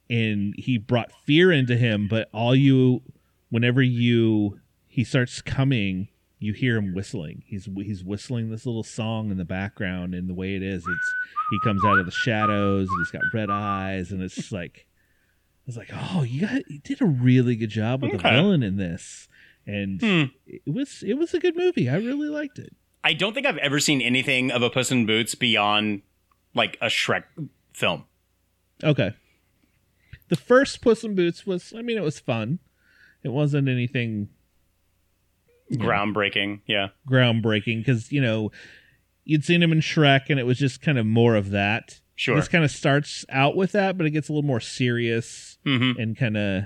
[0.10, 3.02] and he brought fear into him but all you
[3.50, 6.08] whenever you he starts coming
[6.40, 10.34] you hear him whistling he's he's whistling this little song in the background and the
[10.34, 11.14] way it is it's
[11.52, 15.66] he comes out of the shadows and he's got red eyes and it's like I
[15.66, 18.78] was like, oh, you got you did a really good job with the villain in
[18.78, 19.28] this,
[19.66, 20.24] and Hmm.
[20.46, 21.90] it was it was a good movie.
[21.90, 22.76] I really liked it.
[23.06, 26.02] I don't think I've ever seen anything of a Puss in Boots beyond
[26.54, 27.24] like a Shrek
[27.72, 28.06] film.
[28.84, 29.13] Okay.
[30.30, 32.60] The first Puss in Boots was, I mean, it was fun.
[33.24, 34.30] It wasn't anything
[35.72, 36.62] Groundbreaking.
[36.68, 36.89] Yeah.
[37.10, 38.52] groundbreaking because, you know,
[39.24, 42.00] you'd seen him in Shrek and it was just kind of more of that.
[42.15, 42.36] Sure.
[42.36, 46.00] This kind of starts out with that, but it gets a little more serious Mm-hmm.
[46.00, 46.63] and kind of,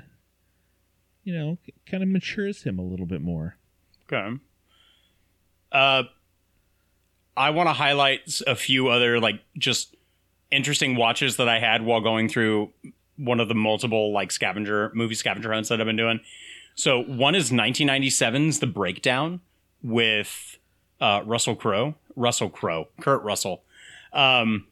[1.24, 1.58] you know,
[1.90, 3.56] kind of matures him a little bit more.
[4.12, 4.38] Okay.
[5.72, 6.04] Uh,
[7.40, 9.96] I want to highlight a few other like just
[10.52, 12.72] interesting watches that I had while going through
[13.16, 16.20] one of the multiple like scavenger movie scavenger hunts that I've been doing.
[16.76, 19.42] So one is 1997's The Breakdown
[19.82, 20.58] with
[21.02, 23.64] uh, Russell Crowe, Russell Crowe, Kurt Russell.
[24.14, 24.68] Um,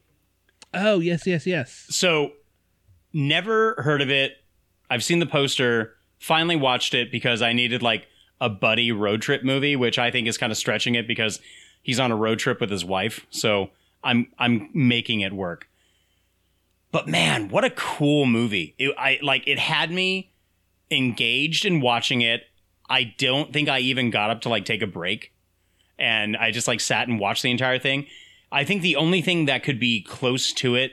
[0.74, 1.86] Oh, yes, yes, yes.
[1.90, 2.34] so
[3.14, 4.34] never heard of it.
[4.90, 8.08] I've seen the poster, finally watched it because I needed like
[8.42, 11.40] a buddy road trip movie, which I think is kind of stretching it because
[11.88, 13.26] he's on a road trip with his wife.
[13.32, 13.72] So
[14.04, 15.68] I'm I'm making it work.
[16.92, 18.76] But man, what a cool movie.
[18.78, 20.32] It, I like it had me
[20.92, 22.44] engaged in watching it.
[22.88, 25.34] I don't think I even got up to like take a break.
[25.98, 28.06] And I just like sat and watched the entire thing.
[28.52, 30.92] I think the only thing that could be close to it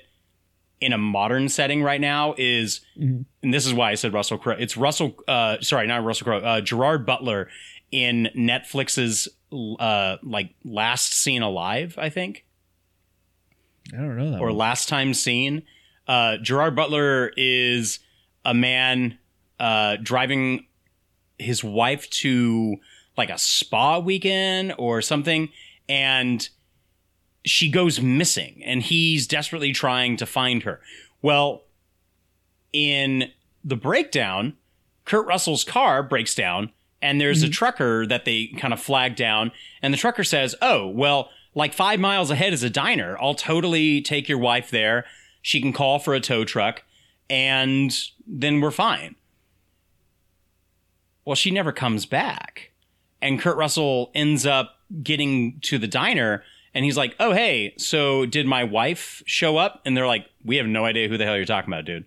[0.81, 4.57] in a modern setting right now is, and this is why I said Russell Crowe.
[4.59, 7.49] It's Russell, uh, sorry, not Russell Crowe, uh, Gerard Butler
[7.91, 12.45] in Netflix's uh, like Last Seen Alive, I think,
[13.93, 14.57] I don't know that or one.
[14.57, 15.63] Last Time Seen.
[16.07, 17.99] Uh, Gerard Butler is
[18.45, 19.19] a man
[19.59, 20.67] uh, driving
[21.39, 22.77] his wife to
[23.17, 25.49] like a spa weekend or something,
[25.89, 26.49] and
[27.45, 30.81] she goes missing, and he's desperately trying to find her.
[31.23, 31.65] Well,
[32.73, 33.31] in
[33.63, 34.57] the breakdown,
[35.05, 36.71] Kurt Russell's car breaks down,
[37.05, 37.53] and there's a mm-hmm.
[37.53, 42.01] trucker that they kind of flag down, and the trucker says, "Oh, well, like five
[42.01, 43.19] miles ahead is a diner.
[43.21, 45.05] I'll totally take your wife there.
[45.43, 46.83] She can call for a tow truck,
[47.29, 47.95] and
[48.27, 49.17] then we're fine."
[51.27, 52.71] Well, she never comes back,
[53.21, 56.43] and Kurt Russell ends up getting to the diner.
[56.73, 60.57] And he's like, "Oh, hey, so did my wife show up?" And they're like, "We
[60.57, 62.07] have no idea who the hell you're talking about, dude."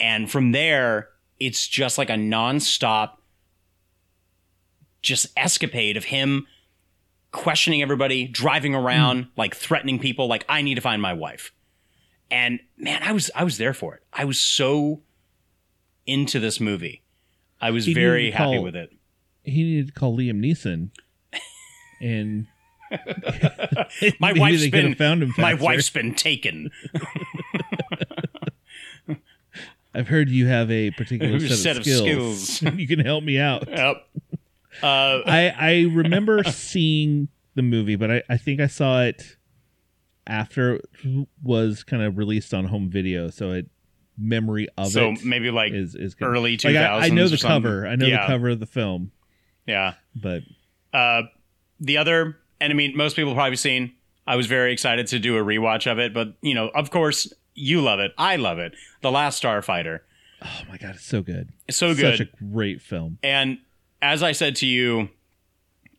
[0.00, 3.19] And from there, it's just like a nonstop
[5.02, 6.46] just escapade of him
[7.32, 9.28] questioning everybody, driving around, hmm.
[9.36, 11.52] like threatening people, like, I need to find my wife.
[12.30, 14.02] And man, I was I was there for it.
[14.12, 15.02] I was so
[16.06, 17.02] into this movie.
[17.60, 18.92] I was He very happy call- with it.
[19.42, 20.90] He needed to call Liam Neeson.
[22.02, 22.46] And
[24.18, 26.70] My wife's been found him my wife's been taken.
[29.94, 32.48] I've heard you have a particular set, Set of of skills.
[32.48, 32.76] skills.
[32.78, 33.68] you can help me out.
[33.68, 34.08] Yep.
[34.82, 39.36] Uh, I I remember seeing the movie, but I, I think I saw it
[40.26, 43.66] after it was kind of released on home video, so it
[44.18, 46.26] memory of so it maybe like is is good.
[46.28, 47.86] early Like, I, I know the cover.
[47.86, 48.22] I know Yeah.
[48.22, 49.12] the cover of the film,
[49.66, 49.94] yeah.
[50.14, 50.42] but
[50.92, 51.22] Uh,
[51.80, 53.94] the other, and I mean, most people have probably seen.
[54.26, 57.32] I was very excited to do a rewatch of it, but you know, of course,
[57.54, 58.12] you love it.
[58.18, 58.74] I love it.
[59.02, 60.00] The Last Starfighter,
[60.42, 61.50] oh my god, it's so good.
[61.66, 62.18] it's so good.
[62.18, 63.18] Such a great film.
[63.22, 63.58] and
[64.02, 65.08] as I said to you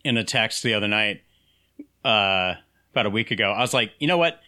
[0.04, 1.22] in a text the other night,
[2.04, 2.54] uh,
[2.92, 4.40] about a week ago, I was like, you know what?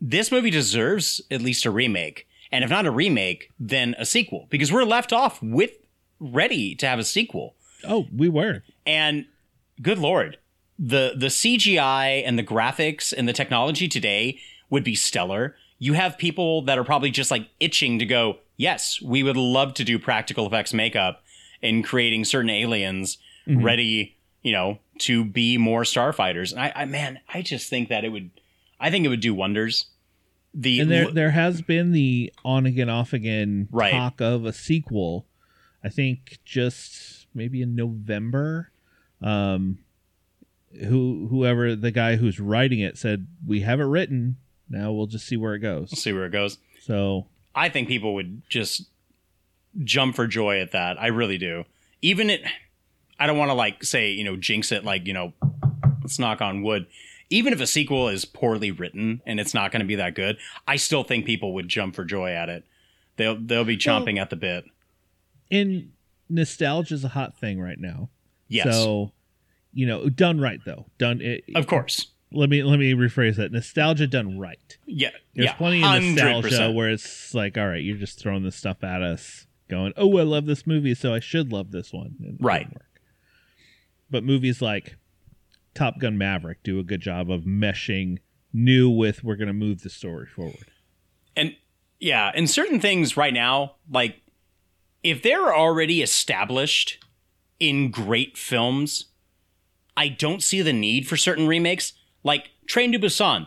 [0.00, 4.46] This movie deserves at least a remake, and if not a remake, then a sequel,
[4.50, 5.72] because we're left off with
[6.20, 7.54] ready to have a sequel.
[7.86, 8.62] Oh, we were.
[8.86, 9.26] And
[9.82, 10.38] good lord,
[10.78, 14.38] the the CGI and the graphics and the technology today
[14.70, 15.56] would be stellar.
[15.78, 19.74] You have people that are probably just like itching to go, yes, we would love
[19.74, 21.22] to do practical effects makeup
[21.62, 26.52] in creating certain aliens ready, you know, to be more starfighters.
[26.52, 28.30] And I, I man, I just think that it would
[28.80, 29.86] I think it would do wonders.
[30.54, 33.90] The And there there has been the on again off again Right.
[33.90, 35.26] talk of a sequel.
[35.82, 38.70] I think just maybe in November.
[39.22, 39.78] Um
[40.86, 44.36] who whoever the guy who's writing it said we have it written.
[44.68, 45.98] Now we'll just see where it goes.
[45.98, 46.58] see where it goes.
[46.82, 48.88] So I think people would just
[49.84, 51.00] jump for joy at that.
[51.00, 51.64] I really do.
[52.02, 52.42] Even it,
[53.18, 55.32] I don't want to like say, you know, jinx it, like, you know,
[56.02, 56.86] let's knock on wood.
[57.30, 60.38] Even if a sequel is poorly written and it's not going to be that good,
[60.66, 62.64] I still think people would jump for joy at it.
[63.16, 64.64] They'll they'll be chomping at the bit.
[65.50, 65.90] and
[66.30, 68.08] nostalgia is a hot thing right now.
[68.48, 69.12] Yes, So
[69.74, 70.86] you know, done right though.
[70.98, 72.06] Done it, of course.
[72.32, 73.50] let me let me rephrase that.
[73.52, 74.78] Nostalgia done right.
[74.86, 76.74] Yeah, There's yeah, plenty of nostalgia 100%.
[76.74, 80.22] where it's like, all right, you're just throwing this stuff at us, going, "Oh, I
[80.22, 82.66] love this movie, so I should love this one." Right.
[82.72, 82.84] work.
[84.10, 84.96] but movies like
[85.74, 88.18] Top Gun Maverick do a good job of meshing
[88.52, 90.70] new with we're going to move the story forward.
[91.36, 91.54] And
[92.00, 94.22] yeah, and certain things right now, like
[95.02, 97.04] if they're already established
[97.60, 99.06] in great films,
[99.96, 101.92] I don't see the need for certain remakes.
[102.24, 103.46] Like Train to Busan,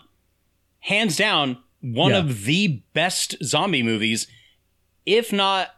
[0.82, 2.20] hands down, one Yeah.
[2.20, 4.28] of the best zombie movies,
[5.06, 5.70] if not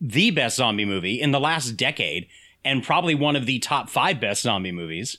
[0.00, 2.26] the best zombie movie in the last decade,
[2.64, 5.18] and probably one of the top five best zombie movies,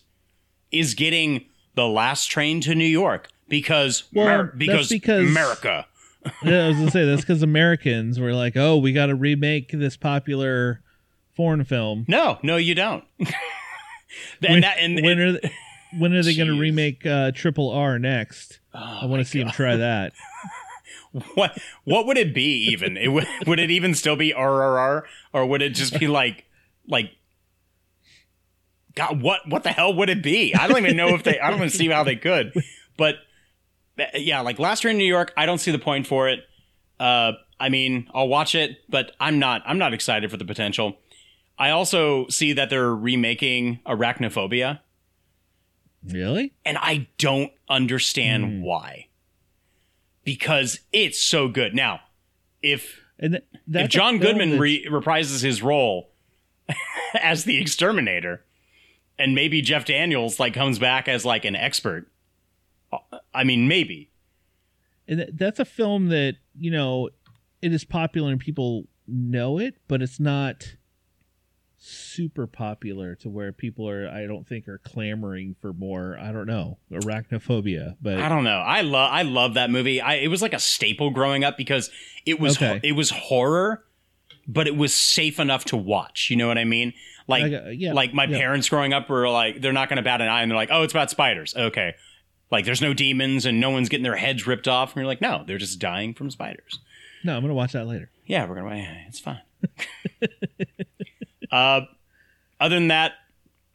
[0.71, 5.85] is getting the last train to New York because Well, Mer- because, because- America.
[6.43, 9.71] yeah, I was gonna say that's because Americans were like, "Oh, we got to remake
[9.71, 10.81] this popular
[11.33, 13.05] foreign film." No, no, you don't.
[13.19, 13.29] and
[14.41, 15.51] when, that and, when are they,
[15.97, 18.59] when are they going to remake uh, Triple R next?
[18.73, 20.11] I want to see him try that.
[21.35, 22.97] what what would it be even?
[22.97, 26.45] It would would it even still be RRR or would it just be like
[26.87, 27.11] like
[28.95, 30.53] God, what what the hell would it be?
[30.55, 32.53] I don't even know if they I don't even see how they could.
[32.97, 33.15] But
[33.99, 36.41] uh, yeah, like Last year in New York, I don't see the point for it.
[36.99, 40.97] Uh I mean, I'll watch it, but I'm not I'm not excited for the potential.
[41.57, 44.79] I also see that they're remaking Arachnophobia,
[46.05, 46.53] Really?
[46.63, 48.61] and I don't understand Hmm.
[48.63, 49.07] why.
[50.33, 51.73] Because it's so good.
[51.73, 52.01] Now,
[52.61, 53.43] if And th-
[53.85, 56.11] if John Goodman re- reprises his role
[57.19, 58.45] as the exterminator,
[59.17, 62.11] and maybe Jeff Daniels like comes back as like an expert,
[63.33, 64.11] I mean, maybe.
[65.07, 67.09] and th- that's a film that you know
[67.63, 70.75] it is popular and people know it, but it's not
[71.81, 74.07] super popular to where people are.
[74.09, 76.17] I don't think are clamoring for more.
[76.19, 78.59] I don't know arachnophobia, but I don't know.
[78.59, 80.01] I love I love that movie.
[80.01, 81.89] I it was like a staple growing up because
[82.25, 82.79] it was Okay.
[82.83, 83.83] it was horror,
[84.47, 86.29] but it was safe enough to watch.
[86.29, 86.93] You know what I mean?
[87.27, 88.37] Like I yeah, like my yeah.
[88.37, 90.69] parents growing up were like they're not going to bat an eye and they're like,
[90.71, 91.95] "Oh, it's about spiders." Okay.
[92.51, 95.21] Like there's no demons and no one's getting their heads ripped off and you're like,
[95.21, 96.79] "No, they're just dying from spiders."
[97.23, 98.09] no, I'm gonna watch that later.
[98.25, 98.75] Yeah, we're gonna.
[98.75, 99.41] yeah, It's fine.
[101.51, 101.81] uh,
[102.59, 103.13] other than that,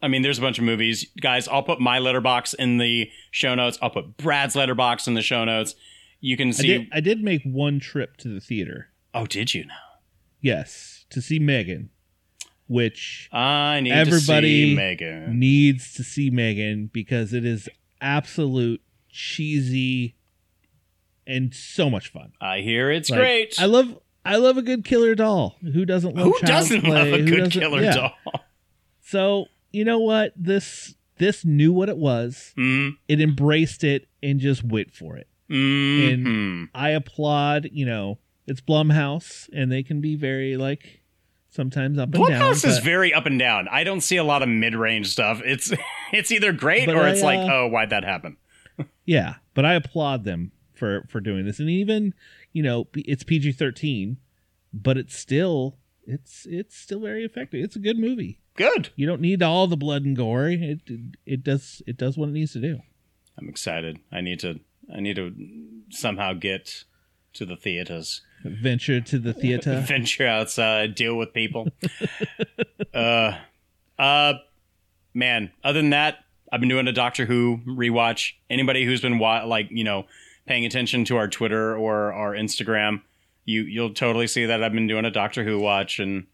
[0.03, 1.49] I mean, there's a bunch of movies, guys.
[1.49, 3.79] I'll put my Letterboxd in the show notes.
[3.81, 5.75] I'll put Brad's Letterboxd in the show notes.
[6.21, 6.67] You can I see.
[6.67, 6.89] did.
[6.93, 8.89] I did make one trip to the theater.
[9.15, 9.75] oh, did you now?
[10.41, 11.89] Yes, to see Megan,
[12.67, 15.39] which I need Everybody to see Megan.
[15.39, 17.69] needs to see Megan because it is
[18.01, 20.17] absolute cheesy
[21.27, 22.33] and so much fun.
[22.41, 23.55] I hear it's Like, great.
[23.59, 25.57] I love I love a good killer doll.
[25.63, 26.91] Who doesn't love Who doesn't play?
[26.91, 27.95] love a Who good killer yeah.
[27.95, 28.13] doll?
[29.01, 32.53] So you know what this this knew what it was.
[32.57, 35.29] Mm, It embraced it and just went for it.
[35.51, 37.69] mm, I applaud.
[37.73, 41.01] You know, it's Blumhouse, and they can be very like
[41.51, 42.41] sometimes up and down.
[42.41, 43.69] Blumhouse is very up and down.
[43.71, 45.41] I don't see a lot of mid-range stuff.
[45.45, 45.73] It's
[46.13, 48.37] it's either great or I, it's like, uh, oh, why'd that happen?
[49.05, 52.15] Yeah, but I applaud them for for doing this, and even
[52.55, 54.17] you know it's PG thirteen,
[54.73, 57.63] but it's still it's it's still very effective.
[57.63, 58.41] It's a good movie.
[58.57, 58.91] Good.
[58.97, 60.49] You don't need all the blood and gore.
[60.49, 60.81] It
[61.27, 62.79] it, does it does what it needs to do.
[63.37, 63.99] I'm excited.
[64.11, 64.61] I need to
[64.95, 65.35] I need to
[65.91, 66.85] somehow get
[67.35, 68.23] to the theaters.
[68.45, 69.81] Venture to the theater.
[69.87, 71.69] Venture outside, deal with people.
[72.95, 73.33] uh
[73.99, 74.35] uh
[75.13, 76.19] man, other than that,
[76.53, 78.35] I've been doing a Doctor Who rewatch.
[78.49, 80.07] Anybody who's been wa- like, you know,
[80.47, 83.03] paying attention to our Twitter or our Instagram,
[83.45, 86.27] you you'll totally see that I've been doing a Doctor Who watch and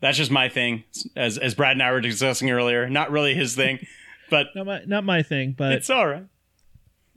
[0.00, 0.84] that's just my thing.
[1.16, 3.86] As as Brad and I were discussing earlier, not really his thing,
[4.30, 6.26] but not my not my thing, but it's all right.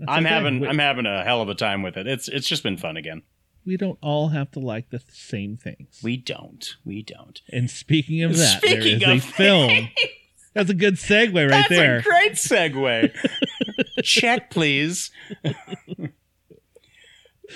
[0.07, 0.33] I'm okay.
[0.33, 2.07] having I'm having a hell of a time with it.
[2.07, 3.21] It's it's just been fun again.
[3.65, 5.99] we don't all have to like the same things.
[6.03, 6.75] We don't.
[6.83, 7.41] We don't.
[7.51, 9.89] and speaking of that, Speaking there is of a film.
[10.53, 11.97] That's a good segue right That's there.
[11.99, 13.13] a great segue.
[14.03, 15.11] Check, please.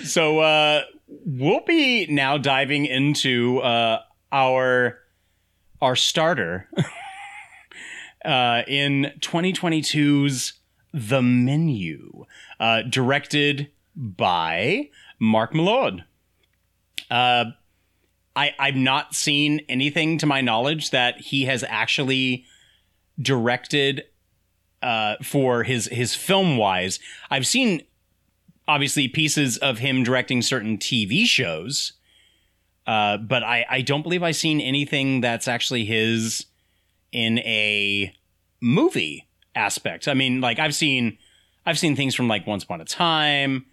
[0.02, 4.00] so uh, we'll be now diving into uh,
[4.32, 4.98] our
[5.82, 6.68] our starter
[8.24, 10.54] uh, in 2022's
[10.94, 12.24] The Menu,
[12.58, 14.88] uh, directed by
[15.18, 16.04] Mark Mylod.
[17.10, 17.44] Uh,
[18.34, 22.46] I I've not seen anything to my knowledge that he has actually
[23.20, 24.04] directed
[24.82, 26.98] uh, for his his film wise.
[27.30, 27.82] I've seen
[28.68, 31.92] obviously pieces of him directing certain TV shows,
[32.86, 36.46] uh, but I I don't believe I've seen anything that's actually his
[37.12, 38.14] in a
[38.60, 40.08] movie aspect.
[40.08, 41.18] I mean, like I've seen
[41.64, 43.66] I've seen things from like Once Upon a Time,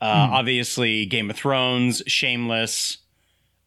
[0.00, 2.98] uh, obviously Game of Thrones, Shameless,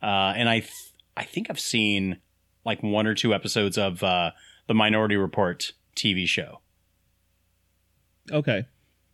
[0.01, 0.73] uh, and I th-
[1.15, 2.17] I think I've seen
[2.65, 4.31] like one or two episodes of uh,
[4.69, 6.61] the Minority Report TV show.
[8.31, 8.65] Okay.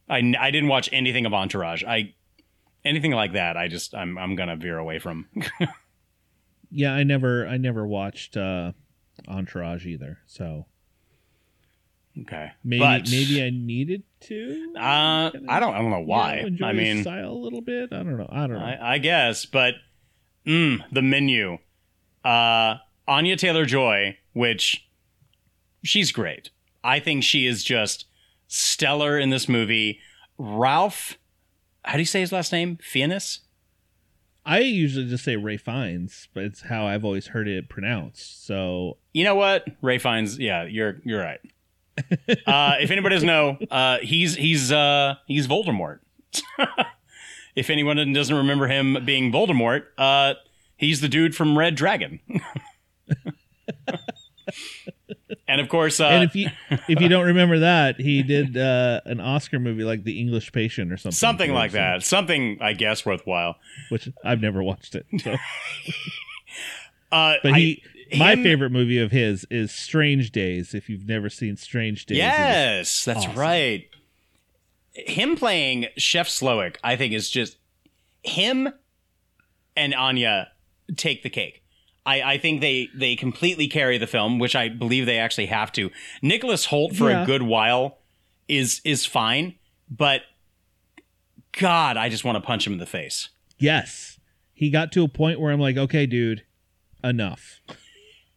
[0.07, 1.83] I, I didn't watch anything of Entourage.
[1.83, 2.13] I
[2.83, 3.57] anything like that.
[3.57, 5.27] I just I'm I'm gonna veer away from.
[6.71, 8.73] Yeah, I never I never watched uh
[9.29, 10.17] Entourage either.
[10.25, 10.65] So
[12.23, 14.73] okay, maybe But, maybe I needed to.
[14.75, 16.35] Uh, I don't I don't know why.
[16.35, 17.93] You know, enjoy I mean, style a little bit.
[17.93, 18.27] I don't know.
[18.29, 18.65] I don't know.
[18.65, 19.75] I, I guess, but
[20.45, 21.59] mm, the menu.
[22.25, 22.75] Uh,
[23.07, 24.85] Anya Taylor Joy, which
[25.85, 26.49] she's great.
[26.83, 28.05] I think she is just
[28.47, 29.99] stellar in this movie.
[30.37, 31.17] Ralph,
[31.83, 32.77] how do you say his last name?
[32.81, 33.41] Fiennes?
[34.45, 38.45] I usually just say Rafe Fiennes, but it's how I've always heard it pronounced.
[38.45, 39.65] So You know what?
[39.81, 41.39] Rafe Fiennes yeah, you're you're right.
[42.45, 45.99] uh, if anybody doesn't know, uh, he's he's uh, he's Voldemort.
[47.55, 50.33] if anyone doesn't remember him being Voldemort, uh,
[50.77, 52.19] he's the dude from Red Dragon.
[55.47, 56.49] and of course, uh, and if you
[56.87, 60.91] if you don't remember that, he did uh, an Oscar movie like The English Patient
[60.91, 61.15] or something.
[61.15, 63.55] something like that, something I guess worthwhile.
[63.89, 65.05] Which I've never watched it.
[65.21, 65.35] So.
[67.11, 67.81] Uh, But he,
[68.13, 70.73] I- my him- favorite movie of his is Strange Days.
[70.73, 73.35] If you've never seen Strange Days, Yes, that's awesome.
[73.39, 73.85] right.
[74.93, 77.57] Him playing Chef Slowik, I think, is just
[78.23, 78.69] him
[79.75, 80.49] and Anya
[80.95, 81.63] take the cake.
[82.05, 85.71] I, I think they they completely carry the film, which I believe they actually have
[85.73, 85.89] to.
[86.21, 87.23] Nicholas Hoult for Yeah.
[87.23, 87.97] a good while
[88.47, 89.55] is is fine,
[89.89, 90.21] but
[91.59, 93.29] God, I just want to punch him in the face.
[93.57, 94.19] yes,
[94.53, 96.43] he got to a point where I'm like, okay, dude,
[97.03, 97.59] enough.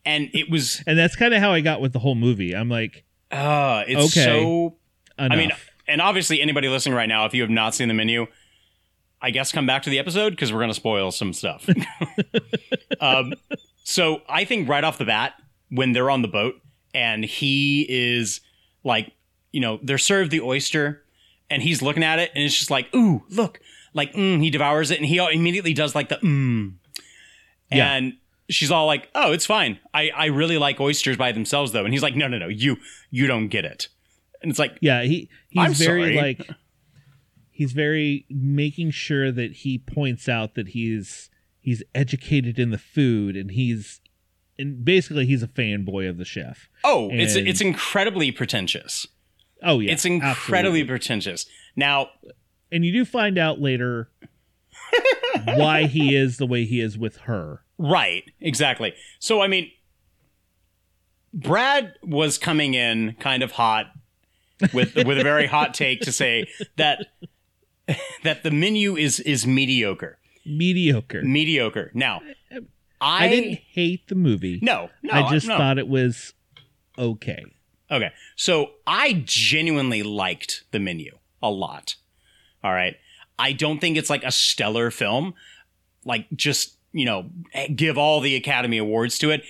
[0.04, 2.54] And it was And that's kind of how I got with the whole movie.
[2.54, 4.24] I'm like, uh it's Okay.
[4.44, 4.76] so
[5.18, 5.32] enough.
[5.32, 5.50] I mean,
[5.86, 8.26] and obviously, anybody listening right now, if you have not seen the menu,
[9.20, 11.68] I guess come back to the episode because we're going to spoil some stuff.
[13.00, 13.34] um,
[13.84, 15.34] so I think right off the bat,
[15.70, 16.54] when they're on the boat
[16.94, 18.40] and he is
[18.84, 19.12] like,
[19.52, 21.02] you know, they're served the oyster
[21.50, 23.60] and he's looking at it and it's just like, ooh, look,
[23.92, 26.74] like, mm, he devours it and he immediately does like the, mm.
[27.70, 27.92] Yeah.
[27.92, 28.14] And
[28.48, 29.78] she's all like, oh, it's fine.
[29.92, 31.84] I, I really like oysters by themselves though.
[31.84, 32.76] And he's like, no, no, no, you,
[33.10, 33.88] you don't get it.
[34.42, 36.16] And it's like, yeah, he he's I'm very sorry.
[36.16, 36.50] like
[37.58, 41.28] he's very making sure that he points out that he's
[41.58, 44.00] he's educated in the food and he's
[44.56, 46.68] and basically he's a fanboy of the chef.
[46.84, 49.08] Oh, it's it's incredibly pretentious.
[49.60, 50.84] Oh yeah, it's incredibly absolutely.
[50.84, 51.46] pretentious.
[51.74, 52.10] Now,
[52.70, 54.08] and you do find out later
[55.44, 57.62] why he is the way he is with her.
[57.76, 58.94] right, exactly.
[59.18, 59.68] So I mean,
[61.34, 63.86] Brad was coming in kind of hot
[64.72, 66.46] with with a very hot take to say
[66.76, 67.04] that
[68.22, 70.18] that the menu is is mediocre.
[70.44, 71.22] Mediocre.
[71.22, 71.90] Mediocre.
[71.94, 72.20] Now,
[73.00, 74.58] I, I didn't hate the movie.
[74.62, 75.56] No, no, I just no.
[75.56, 76.32] thought it was
[76.98, 77.44] okay.
[77.90, 78.12] Okay.
[78.36, 81.96] So I genuinely liked the menu a lot.
[82.62, 82.96] All right.
[83.38, 85.34] I don't think it's like a stellar film.
[86.04, 87.30] Like just, you know,
[87.74, 89.42] give all the Academy Awards to it.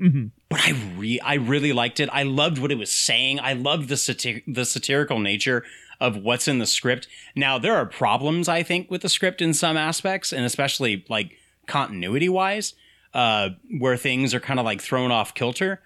[0.00, 0.30] Mhm.
[0.48, 2.08] But I re- I really liked it.
[2.12, 3.40] I loved what it was saying.
[3.40, 5.64] I loved the satir- the satirical nature
[6.00, 7.08] of what's in the script.
[7.34, 11.36] Now there are problems I think with the script in some aspects and especially like
[11.66, 12.74] continuity wise
[13.12, 15.80] uh where things are kind of like thrown off kilter.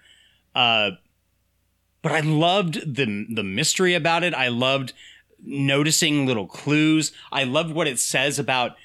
[0.53, 0.91] Uh
[2.01, 4.33] but I loved the the mystery about it.
[4.33, 4.93] I loved
[5.43, 7.11] noticing little clues.
[7.31, 8.75] I loved what it says about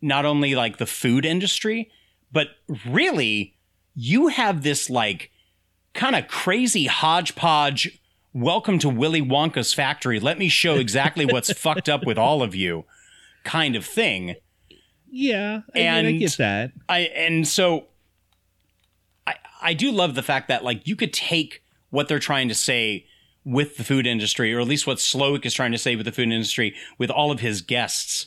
[0.00, 1.90] not only like the food industry,
[2.32, 2.48] but
[2.86, 3.54] really
[3.94, 5.30] you have this like
[5.94, 7.98] kind of crazy hodgepodge
[8.36, 10.20] welcome to Willy Wonka's factory.
[10.20, 12.84] Let me show exactly what's fucked up with all of you
[13.44, 14.36] kind of thing.
[15.10, 16.72] Yeah, I, mean, I And- get that.
[16.88, 17.86] I and so
[19.26, 22.54] I I do love the fact that like you could take what they're trying to
[22.54, 23.06] say
[23.44, 26.12] with the food industry, or at least what Slowik is trying to say with the
[26.12, 28.26] food industry, with all of his guests,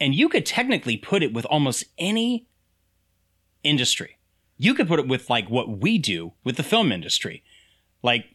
[0.00, 2.46] and you could technically put it with almost any
[3.62, 4.18] industry.
[4.58, 7.42] You could put it with like what we do with the film industry.
[8.02, 8.26] Like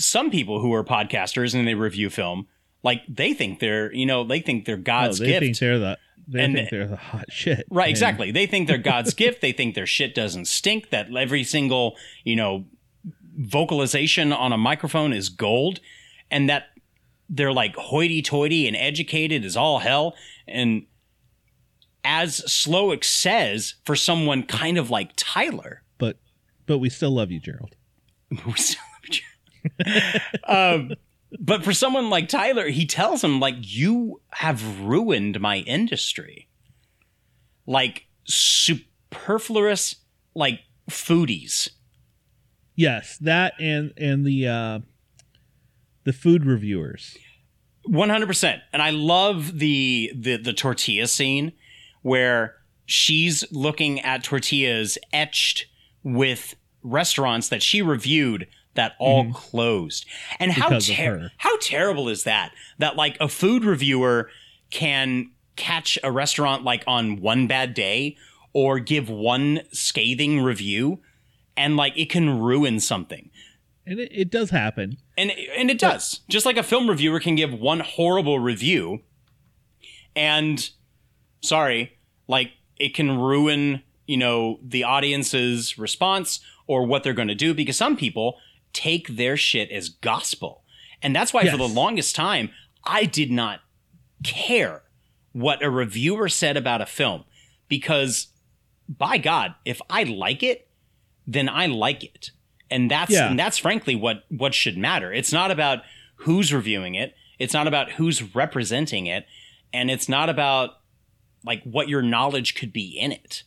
[0.00, 2.46] some people who are podcasters and they review film,
[2.82, 5.40] like they think they're, you know, they think they're God's oh, they gift.
[5.40, 7.66] think they're the they And- think they're the hot shit.
[7.70, 8.30] Right, And exactly.
[8.30, 9.40] They think they're God's gift.
[9.40, 12.66] They think their shit doesn't stink, that every single, you know,
[13.36, 15.80] vocalization on a microphone is gold,
[16.30, 16.66] and that
[17.28, 20.14] they're like hoity toity and educated is all hell.
[20.46, 20.86] And
[22.04, 26.16] as Slowik says, for someone kind of like Tyler, But
[26.66, 27.74] but we still love you, Gerald.
[28.30, 29.20] we still love you.
[30.44, 30.92] Um,
[31.38, 36.48] but for someone like Tyler, he tells him like you have ruined my industry.
[37.66, 39.96] Like superfluous
[40.34, 41.70] like foodies.
[42.74, 44.80] Yes, that and and the uh
[46.04, 47.16] the food reviewers.
[47.84, 48.62] One hundred percent.
[48.72, 51.52] And I love the the the tortilla scene
[52.02, 52.56] where
[52.86, 55.66] she's looking at tortillas etched
[56.02, 59.32] with restaurants that she reviewed that all mm-hmm.
[59.32, 60.06] closed.
[60.38, 62.52] And how Because ter- how terrible is that?
[62.78, 64.30] That like a food reviewer
[64.70, 68.16] can catch a restaurant like on one bad day
[68.52, 71.00] or give one scathing review
[71.56, 73.30] and like it can ruin something.
[73.86, 74.98] And it, it does happen.
[75.18, 76.20] And and it does.
[76.28, 79.00] Just like a film reviewer can give one horrible review
[80.16, 80.70] and
[81.42, 81.98] sorry,
[82.28, 87.54] like it can ruin, you know, the audience's response or what they're going to do
[87.54, 88.38] because some people
[88.72, 90.62] take their shit as gospel.
[91.02, 92.50] And that's why for the longest time
[92.84, 93.60] I did not
[94.22, 94.82] care
[95.32, 97.24] what a reviewer said about a film
[97.68, 98.28] because
[98.88, 100.68] by God, if I like it,
[101.26, 102.30] then I like it.
[102.70, 103.28] And that's Yeah.
[103.30, 105.12] and that's frankly what what should matter.
[105.12, 105.82] It's not about
[106.16, 107.14] who's reviewing it.
[107.38, 109.26] It's not about who's representing it,
[109.72, 110.80] and it's not about
[111.44, 113.42] like what your knowledge could be in it.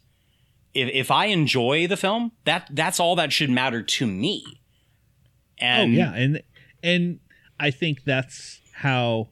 [0.73, 4.61] If if I enjoy the film, that that's all that should matter to me.
[5.63, 6.43] Oh, and oh yeah, and
[6.83, 7.19] and
[7.59, 9.29] I think that's how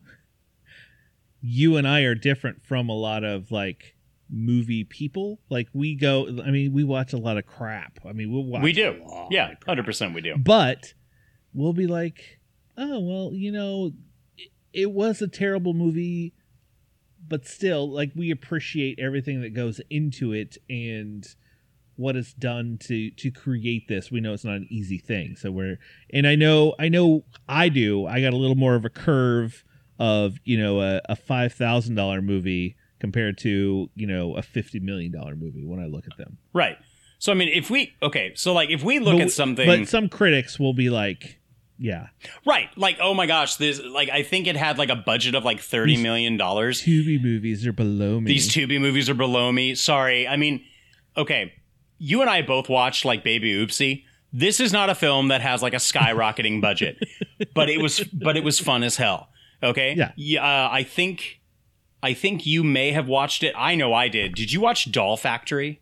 [1.42, 3.96] you and I are different from a lot of like
[4.30, 5.40] movie people.
[5.50, 8.00] Like we go, I mean, we watch a lot of crap.
[8.08, 9.06] I mean, we'll watch we do.
[9.30, 10.38] Yeah, hundred percent we do.
[10.38, 10.94] but
[11.54, 12.40] we'll be like,
[12.78, 13.92] oh well, you know,
[14.38, 16.34] it, it was a terrible movie,
[17.28, 21.36] but still, like we appreciate everything that goes into it and
[22.02, 24.12] what it's done to to create this.
[24.12, 25.78] We know it's not an easy thing, so we're
[26.14, 28.06] and I know I know I do.
[28.06, 29.64] I got a little more of a curve
[30.00, 34.80] of you know a, a five thousand dollar movie compared to you know a fifty
[34.80, 36.38] million dollar movie when I look at them.
[36.54, 36.78] Right.
[37.20, 39.88] So I mean, if we okay, so like if we look But- at something, but
[39.88, 41.40] some critics will be like,
[41.78, 42.08] yeah,
[42.48, 42.70] right?
[42.76, 45.60] Like, oh my gosh, this like I think it had like a budget of like
[45.60, 46.82] thirty million dollars.
[46.82, 48.28] Tubi movies are below me.
[48.32, 49.76] These Tubi movies are below me.
[49.76, 50.28] Sorry.
[50.28, 50.64] I mean,
[51.16, 51.54] okay,
[52.04, 54.06] you and I both watched like Baby Oopsie.
[54.34, 56.98] This is not a film that has like a skyrocketing budget,
[57.54, 59.30] but it was but it was fun as hell.
[59.62, 59.94] Okay.
[59.96, 60.12] Yeah.
[60.16, 60.44] Yeah.
[60.44, 61.42] Uh, I think
[62.02, 63.54] I think you may have watched it.
[63.56, 64.34] I know I did.
[64.34, 65.80] Did you watch Doll Factory?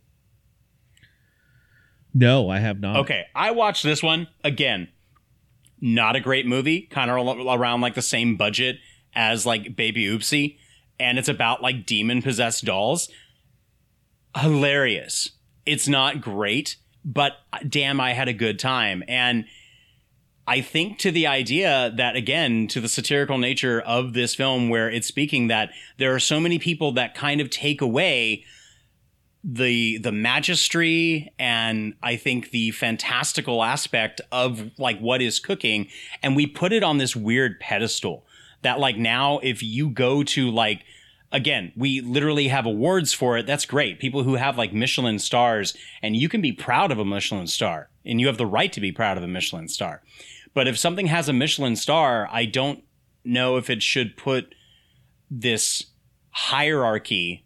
[2.14, 2.98] No, I have not.
[2.98, 4.90] Okay, I watched this one again.
[5.80, 8.80] Not a great movie, kind of around like the same budget
[9.16, 10.58] as like Baby Oopsie,
[11.00, 13.10] and it's about like demon possessed dolls.
[14.36, 15.32] Hilarious.
[15.66, 17.34] It's not great, but
[17.68, 19.04] damn, I had a good time.
[19.08, 19.46] And
[20.48, 24.90] I think to the idea that again, to the satirical nature of this film, where
[24.90, 28.46] it's speaking that there are so many people that kind of take away
[29.44, 35.88] the the magistry and I think the fantastical aspect of like what is cooking
[36.22, 38.26] and we put it on this weird pedestal
[38.64, 40.84] that like now if you go to like
[41.32, 43.46] again we literally have awards for it.
[43.46, 44.00] That's great.
[44.00, 47.90] People who have like Michelin stars and you can be proud of a Michelin star
[48.06, 50.02] and you have the right to be proud of a Michelin star.
[50.54, 52.84] But if something has a Michelin star I don't
[53.24, 54.56] know if it should put
[55.30, 55.86] this
[56.32, 57.46] hierarchy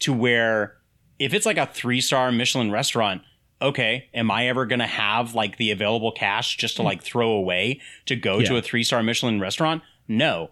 [0.00, 0.76] to where
[1.18, 3.22] if it's like a three star Michelin restaurant,
[3.62, 6.86] okay, am I ever going to have like the available cash just to hmm.
[6.86, 9.82] like throw away to go to a three star Michelin restaurant?
[10.08, 10.50] No,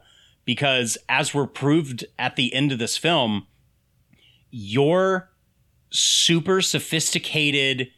[0.48, 3.46] because as we're proved at the end of this film,
[4.50, 5.30] your
[5.90, 7.90] super sophisticated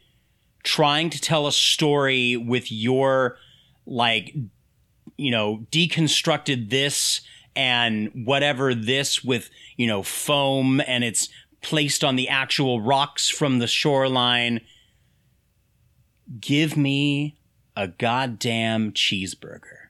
[0.61, 3.37] trying to tell a story with your
[3.85, 4.35] like
[5.15, 7.21] you know deconstructed this
[7.55, 11.29] and whatever this with you know foam and it's
[11.61, 14.59] placed on the actual rocks from the shoreline
[16.41, 17.37] give me
[17.77, 19.80] a goddamn cheeseburger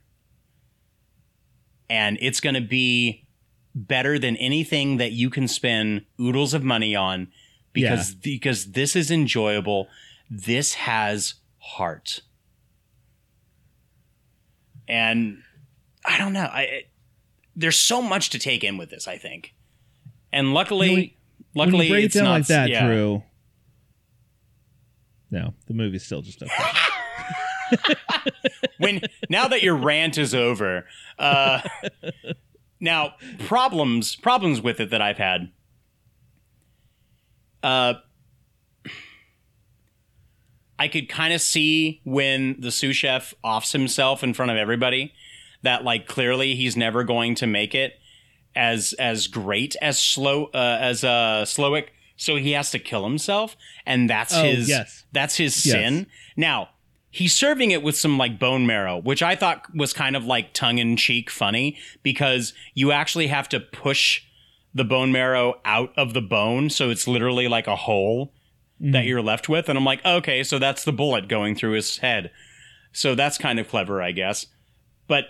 [1.91, 3.25] and it's going to be
[3.75, 7.27] better than anything that you can spend oodles of money on
[7.73, 9.87] because because this is enjoyable
[10.29, 12.21] this has heart
[14.87, 15.37] and
[16.05, 16.89] i don't know i it,
[17.55, 19.53] there's so much to take in with this i think
[20.33, 21.09] and luckily You know,
[21.53, 22.85] when luckily it's it not like that, yeah.
[22.87, 23.23] Drew.
[25.29, 26.51] No, the movie's still just okay.
[28.78, 30.86] when now that your rant is over
[31.19, 31.61] uh
[32.80, 35.51] now problems problems with it that i've had
[37.63, 37.93] uh
[40.80, 45.13] i could kind of see when the sous chef offs himself in front of everybody
[45.63, 47.93] that like clearly he's never going to make it
[48.55, 53.55] as as great as slow uh, as uh slowik so he has to kill himself
[53.86, 55.05] and that's Oh, his yes.
[55.11, 55.76] that's his Yes.
[55.76, 56.69] sin now
[57.12, 60.53] he's serving it with some like bone marrow, which I thought was kind of like
[60.53, 64.24] tongue in cheek funny because you actually have to push
[64.74, 66.70] the bone marrow out of the bone.
[66.70, 68.34] So it's literally like a hole
[68.80, 69.07] that mm-hmm.
[69.07, 69.70] you're left with.
[69.70, 72.32] And I'm like, okay, so that's the bullet going through his head.
[72.93, 74.47] So that's kind of clever, I guess.
[75.07, 75.26] But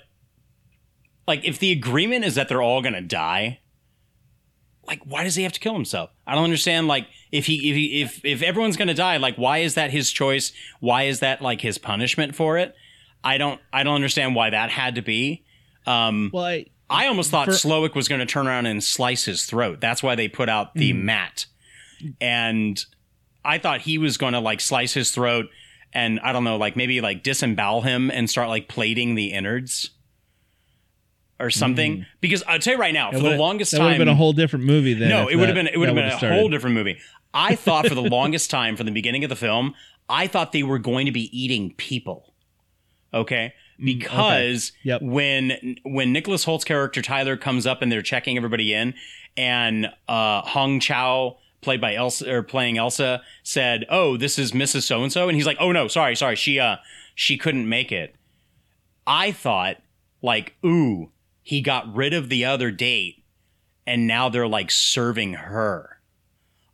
[1.28, 3.60] like, if the agreement is that they're all going to die,
[4.88, 7.76] like why does he have to kill himself i don't understand like if he if
[7.76, 11.42] he, if if everyone's gonna die like why is that his choice why is that
[11.42, 12.76] like his punishment for it
[13.24, 15.44] i don't i don't understand why that had to be
[15.86, 19.46] um Well, I, i almost thought for- slowik was gonna turn around and slice his
[19.46, 21.04] throat that's why they put out the Mm.
[21.04, 21.46] mat
[22.20, 22.84] and
[23.46, 25.46] i thought he was gonna like slice his throat
[25.94, 29.92] and i don't know like maybe like disembowel him and start like plating the innards
[31.40, 33.92] or something because i'll tell you right now it for the longest that time would
[33.94, 35.10] have been a whole different movie then.
[35.10, 36.38] no, it would have been it would have been a started.
[36.38, 37.00] whole different movie.
[37.34, 39.74] I thought for the longest time, from the beginning of the film,
[40.10, 42.34] I thought they were going to be eating people.
[43.14, 43.54] Okay,
[43.84, 45.02] because Yep.
[45.02, 48.94] when when Nicholas Hoult's character Tyler comes up and they're checking everybody in,
[49.36, 54.84] and uh, Hong Chau, played by Elsa or playing Elsa, said, "Oh, this is Mrs.
[54.84, 56.78] So and So," and he's like, "Oh no, sorry, sorry, she uh
[57.16, 58.16] she couldn't make it."
[59.06, 59.78] I thought
[60.22, 61.12] like, ooh,
[61.42, 63.24] he got rid of the other date
[63.88, 65.91] and now they're like serving her.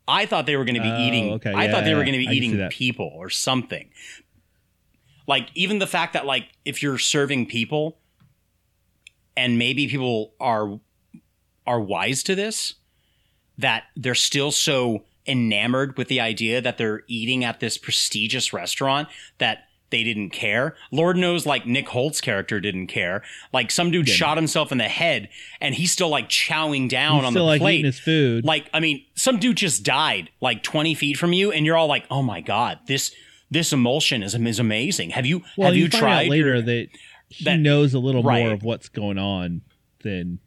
[0.08, 1.34] I thought they were going to be Oh, eating.
[1.34, 3.89] okay, I yeah, thought they were going to be see eating people or something.
[5.28, 7.97] Like even the fact that like if you're serving people,
[9.36, 10.80] and maybe people are
[11.66, 12.76] are wise to this,
[13.58, 19.10] that they're still so enamored with the idea that they're eating at this prestigious restaurant
[19.39, 20.75] that they didn't care.
[20.91, 23.23] Lord knows, like Nick Hoult's character didn't care.
[23.53, 25.29] Like some dude shot himself in the head,
[25.61, 27.73] and he's still like chowing down He's on still the like plate.
[27.75, 28.43] eating his food.
[28.45, 31.88] Like, I mean, some dude just died like 20 feet from you, and you're all
[31.88, 33.11] like, "Oh my god, this
[33.49, 36.61] this emulsion is is amazing." Have you well, have you, find tried out later your-
[36.63, 36.88] that
[37.29, 38.43] he that- knows a little right.
[38.43, 39.61] more of what's going on
[40.03, 40.39] than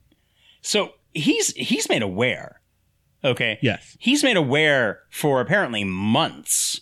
[0.62, 2.60] So he's he's made aware.
[3.22, 3.58] Okay.
[3.60, 3.96] yes.
[3.98, 6.80] He's made aware for apparently months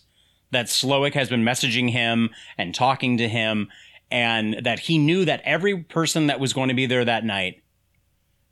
[0.50, 3.68] that Slowik has been messaging him and talking to him,
[4.10, 7.62] and that he knew that every person that was going to be there that night,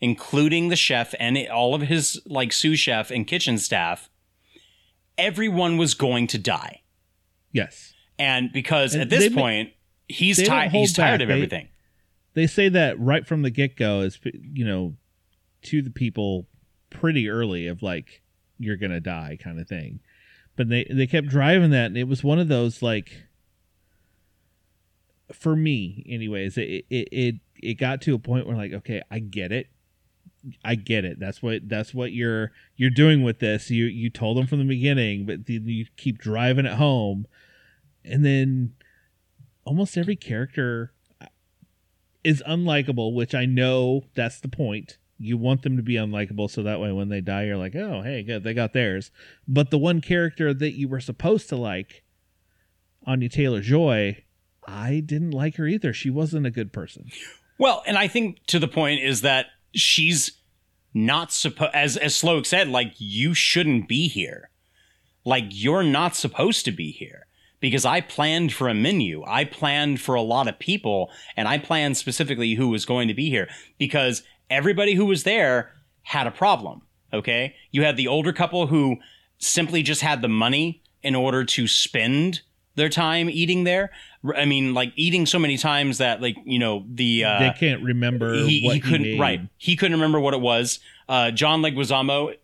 [0.01, 4.11] including the chef and all of his like sous chef and kitchen staff,
[5.16, 6.82] everyone was going to die.
[7.53, 7.94] Yes.
[8.18, 9.70] And because And at this point,
[10.09, 10.72] he's tired.
[10.72, 11.22] He's tired back.
[11.22, 11.68] of They- everything.
[12.34, 14.18] They say that right from the get go is
[14.53, 14.94] you know
[15.62, 16.47] to the people
[16.90, 18.20] pretty early of like
[18.59, 20.01] you're gonna die kind of thing.
[20.57, 23.24] But they they kept driving that and it was one of those like
[25.32, 29.18] for me anyways it it it, it got to a point where like okay I
[29.18, 29.68] get it.
[30.64, 31.18] I get it.
[31.18, 33.70] That's what that's what you're you're doing with this.
[33.70, 37.26] You you told them from the beginning but you keep driving it home.
[38.04, 38.74] And then
[39.64, 41.26] almost every character uh,
[42.24, 44.96] is unlikable, which I know that's the point.
[45.18, 48.02] You want them to be unlikable so that way when they die, you're like, oh,
[48.02, 49.10] hey, good, they got theirs.
[49.48, 52.04] But the one character that you were supposed to like,
[53.06, 54.24] Anya Taylor Joy,
[54.66, 55.92] I didn't like her either.
[55.92, 57.10] She wasn't a good person.
[57.58, 60.32] Well, and I think to the point is that she's
[60.92, 64.50] not supposed, as as Slowik said, like you shouldn't be here.
[65.24, 67.26] Like you're not supposed to be here
[67.60, 69.24] because I planned for a menu.
[69.26, 73.14] I planned for a lot of people, and I planned specifically who was going to
[73.14, 73.48] be here
[73.78, 75.72] because everybody who was there
[76.03, 76.82] had a problem.
[77.12, 78.97] Okay, you had the older couple who
[79.38, 82.40] simply just had the money in order to spend
[82.74, 83.90] their time eating there.
[84.34, 87.82] I mean, like eating so many times that, like, you know, the uh, they can't
[87.82, 89.20] remember he, what he couldn't made.
[89.20, 92.34] right he couldn't remember what it was uh john leguizamo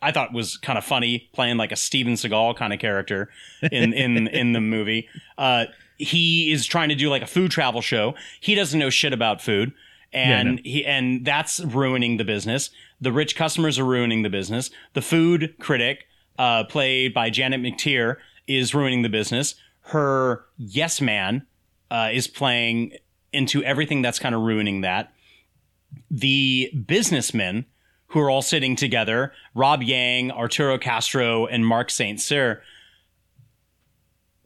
[0.00, 3.28] i thought was kind of funny playing like a steven seagal kind of character
[3.70, 5.08] in in in the movie
[5.38, 5.64] uh
[5.96, 9.40] he is trying to do like a food travel show he doesn't know shit about
[9.42, 9.72] food
[10.12, 10.62] and no.
[10.64, 15.54] he and that's ruining the business the rich customers are ruining the business the food
[15.60, 16.06] critic
[16.38, 21.46] uh played by janet mcteer is ruining the business her yes man
[21.90, 22.92] uh, is playing
[23.32, 25.12] into everything that's kind of ruining that
[26.10, 27.66] the businessmen
[28.10, 32.20] who are all sitting together Rob Yang, Arturo Castro, and Mark St.
[32.20, 32.62] Cyr.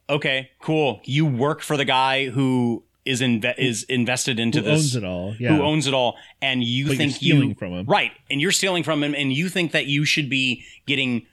[0.09, 1.01] Okay, cool.
[1.05, 5.05] You work for the guy who is inve- is invested into Who this owns it
[5.05, 5.34] all?
[5.38, 5.57] Yeah.
[5.57, 7.86] who owns it all and you But you're think stealing you from him.
[7.86, 11.26] right and you're stealing from him and you think that you should be getting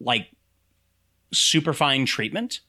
[0.00, 0.28] like
[1.32, 2.60] super fine treatment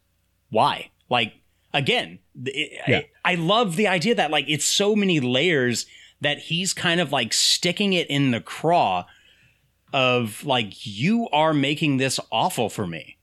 [0.50, 1.34] why like
[1.74, 3.02] again th- Yeah.
[3.26, 5.86] I, I love the idea that like it's so many layers
[6.22, 9.06] that he's kind of like sticking it in the craw
[9.94, 13.18] of like you are making this awful for me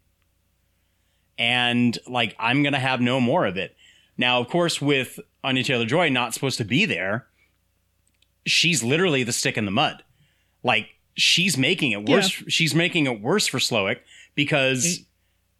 [1.39, 3.75] and like I'm gonna have no more of it.
[4.21, 7.27] Now, of course, with Anya Taylor Joy not supposed to be there,
[8.47, 10.03] she's literally the stick in the mud.
[10.63, 12.29] Like she's making it worse.
[12.47, 14.01] She's making it worse for Slowik
[14.35, 15.01] because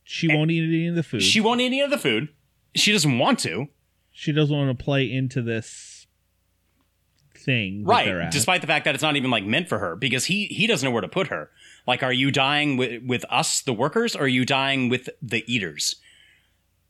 [0.05, 1.23] She won't eat any of the food.
[1.23, 2.29] she won't eat any of the food.
[2.75, 3.69] She doesn't want to.
[4.13, 6.07] she doesn't want to play into this
[7.35, 7.85] thing.
[7.85, 10.67] right despite the fact that it's not even like meant for her because he he
[10.67, 11.49] doesn't know where to put her
[11.87, 15.43] like are you dying with with us the workers or are you dying with the
[15.51, 15.97] eaters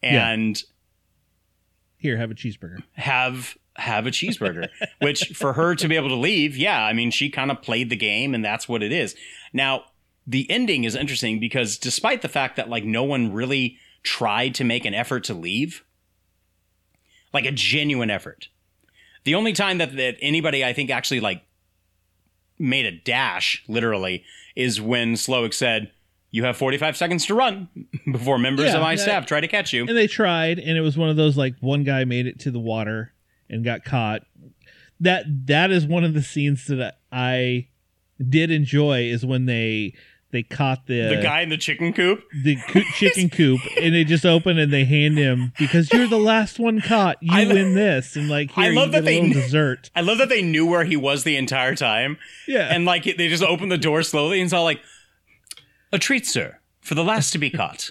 [0.03, 0.33] Yeah.
[2.01, 2.83] Here, have a cheeseburger.
[2.95, 4.69] have have a cheeseburger
[5.01, 7.89] which for her to be able to leave yeah i mean she kind of played
[7.89, 9.15] the game and that's what it is
[9.53, 9.85] now
[10.27, 14.65] the ending is interesting because despite the fact that like no one really tried to
[14.65, 15.85] make an effort to leave
[17.33, 18.49] like a genuine effort
[19.25, 21.43] the only time that, that anybody i think actually like
[22.59, 24.25] made a dash literally
[24.57, 25.91] is when slowik said
[26.31, 27.69] you have 45 seconds to run
[28.13, 30.81] before members Yeah, of my staff try to catch you And they tried, and it
[30.81, 33.13] was one of those like one guy made it to the water
[33.49, 34.23] and got caught.
[35.01, 37.69] That that is one of the scenes that I
[38.29, 39.95] did enjoy is when they
[40.33, 44.05] they caught the the guy in the chicken coop the coo- chicken coop and they
[44.05, 47.17] just open and they hand him because you're the last one caught.
[47.21, 49.91] You I win this and like here I love that they- dessert.
[49.97, 52.19] I love that they knew where he was the entire time.
[52.47, 52.69] Yeah.
[52.73, 54.81] And like they just opened the door slowly and all like,
[55.93, 57.91] a treat, sir, for the last to be caught.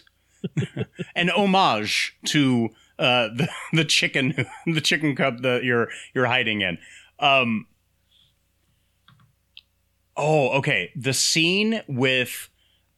[1.16, 6.78] An homage to uh, the, the chicken, the chicken cup that you're you're hiding in.
[7.20, 7.68] Um,
[10.16, 10.92] oh, okay.
[10.96, 12.50] The scene with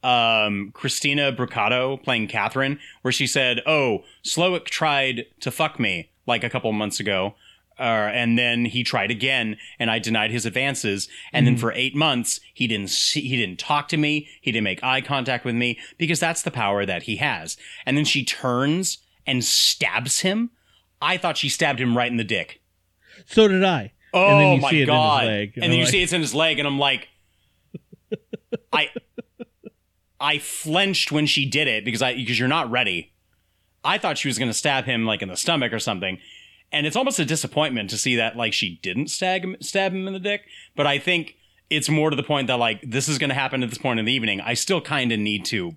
[0.02, 6.44] um, Christina Brucato playing Catherine, where she said, "Oh, Slowik tried to fuck me like
[6.44, 7.34] a couple months ago."
[7.82, 11.08] Uh, and then he tried again, and I denied his advances.
[11.32, 14.62] And then for eight months, he didn't see, he didn't talk to me, he didn't
[14.62, 17.56] make eye contact with me because that's the power that he has.
[17.84, 20.50] And then she turns and stabs him.
[21.00, 22.62] I thought she stabbed him right in the dick.
[23.26, 23.92] So did I.
[24.14, 25.26] Oh and then you my see it god!
[25.26, 25.52] leg.
[25.56, 27.08] And I'm then you like, see it's in his leg, and I'm like,
[28.72, 28.90] I,
[30.20, 33.12] I flinched when she did it because I because you're not ready.
[33.82, 36.20] I thought she was going to stab him like in the stomach or something,
[36.72, 40.06] and it's almost a disappointment to see that like she didn't stab him, stab him
[40.06, 40.42] in the dick.
[40.74, 41.36] But I think
[41.70, 43.98] it's more to the point that like this is going to happen at this point
[43.98, 44.40] in the evening.
[44.40, 45.72] I still kind of need to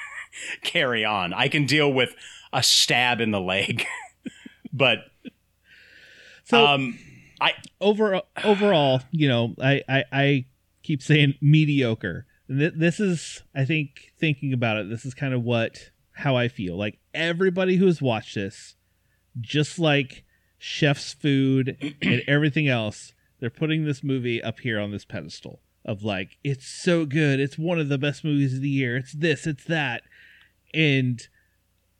[0.62, 1.32] carry on.
[1.32, 2.14] I can deal with
[2.52, 3.84] a stab in the leg,
[4.72, 4.98] but
[6.44, 6.98] So um,
[7.40, 10.44] I over overall, you know, I I, I
[10.82, 12.26] keep saying mediocre.
[12.48, 14.88] Th- This is, I think, thinking about it.
[14.90, 16.76] This is kind of what how I feel.
[16.76, 18.74] Like everybody who has watched this,
[19.40, 20.24] just like
[20.62, 26.04] Chef's Food and everything else, they're putting this movie up here on this pedestal of
[26.04, 27.40] like it's so good.
[27.40, 28.98] It's one of the best movies of the year.
[28.98, 29.46] It's this.
[29.46, 30.02] It's that.
[30.74, 31.26] And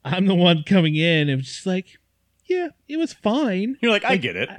[0.05, 1.97] I'm the one coming in and just like,
[2.45, 4.49] yeah, it was fine you're like I get it.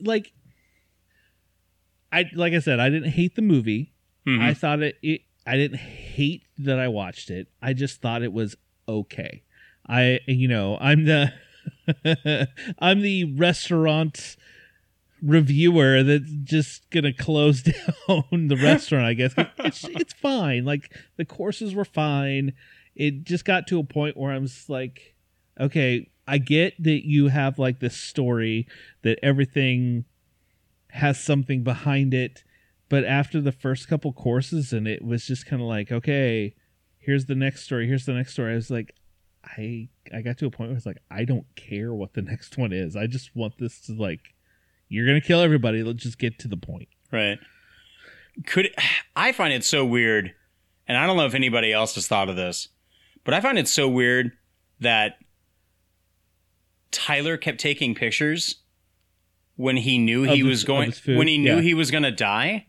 [0.00, 0.32] like
[2.12, 3.92] I like I said, I didn't hate the movie.
[4.28, 4.40] Mhm.
[4.42, 7.48] I thought it, it I didn't hate that I watched it.
[7.60, 8.56] I just thought it was
[8.88, 9.42] okay.
[9.88, 11.32] I you know, I'm the
[12.78, 14.36] I'm the restaurant
[15.22, 17.62] reviewer that's just gonna close
[18.08, 19.34] down the restaurant, I guess.
[19.58, 20.64] It's it's fine.
[20.64, 22.52] Like the courses were fine.
[22.94, 25.14] It just got to a point where I'm just like,
[25.58, 28.66] okay, I get that you have like this story
[29.02, 30.04] that everything
[30.90, 32.44] has something behind it,
[32.88, 36.54] but after the first couple courses and it was just kind of like, okay,
[36.98, 38.52] here's the next story, here's the next story.
[38.52, 38.94] I was like,
[39.44, 42.58] I I got to a point where it's like, I don't care what the next
[42.58, 42.96] one is.
[42.96, 44.20] I just want this to like,
[44.88, 45.82] you're gonna kill everybody.
[45.82, 46.88] Let's just get to the point.
[47.12, 47.38] Right.
[48.46, 48.70] Could
[49.16, 50.32] I find it so weird,
[50.86, 52.68] and I don't know if anybody else has thought of this,
[53.24, 54.32] but I find it so weird
[54.80, 55.16] that
[56.90, 58.56] Tyler kept taking pictures
[59.56, 61.60] when he knew he Of was his- going when he knew yeah.
[61.60, 62.66] he was going to die.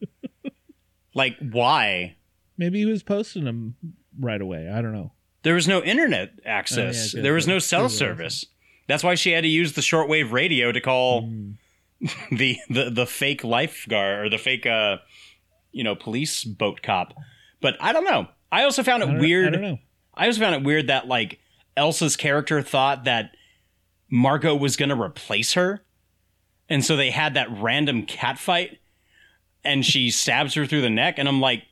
[1.14, 2.16] like why?
[2.56, 3.74] Maybe he was posting them
[4.20, 4.68] right away.
[4.68, 5.12] I don't know.
[5.42, 7.14] There was no internet access.
[7.14, 8.44] good, there was no cell service.
[8.86, 11.54] That's why she had to use the shortwave radio to call Mm.
[12.30, 14.98] the, the the fake lifeguard or the fake uh
[15.72, 17.12] you know police boat cop.
[17.60, 18.28] But I don't know.
[18.52, 19.48] I also found it I weird.
[19.48, 19.78] I don't know.
[20.14, 21.40] I also found it weird that like
[21.76, 23.32] Elsa's character thought that
[24.10, 25.82] Margot was going to replace her.
[26.68, 28.78] And so they had that random cat fight
[29.64, 31.64] and she stabs her through the neck and I'm like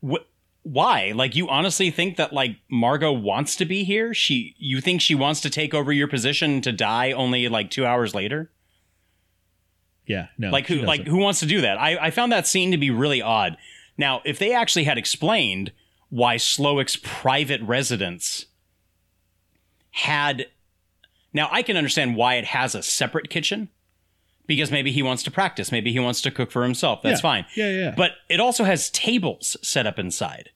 [0.00, 0.28] what
[0.64, 1.12] why?
[1.14, 4.12] Like you honestly think that like Margot wants to be here?
[4.12, 7.86] She you think she wants to take over your position to die only like 2
[7.86, 8.50] hours later?
[10.06, 10.50] Yeah, no.
[10.50, 11.78] like who like who wants to do that?
[11.78, 13.56] I I found that scene to be really odd.
[13.96, 15.70] Now, if they actually had explained
[16.10, 18.46] why Slowik's private residence
[19.92, 20.46] had.
[21.32, 23.68] Now, I can understand why it has a separate kitchen
[24.46, 25.72] because maybe he wants to practice.
[25.72, 27.02] Maybe he wants to cook for himself.
[27.02, 27.22] That's Yeah.
[27.22, 27.46] fine.
[27.56, 27.94] Yeah, yeah.
[27.96, 30.50] But it also has tables set up inside.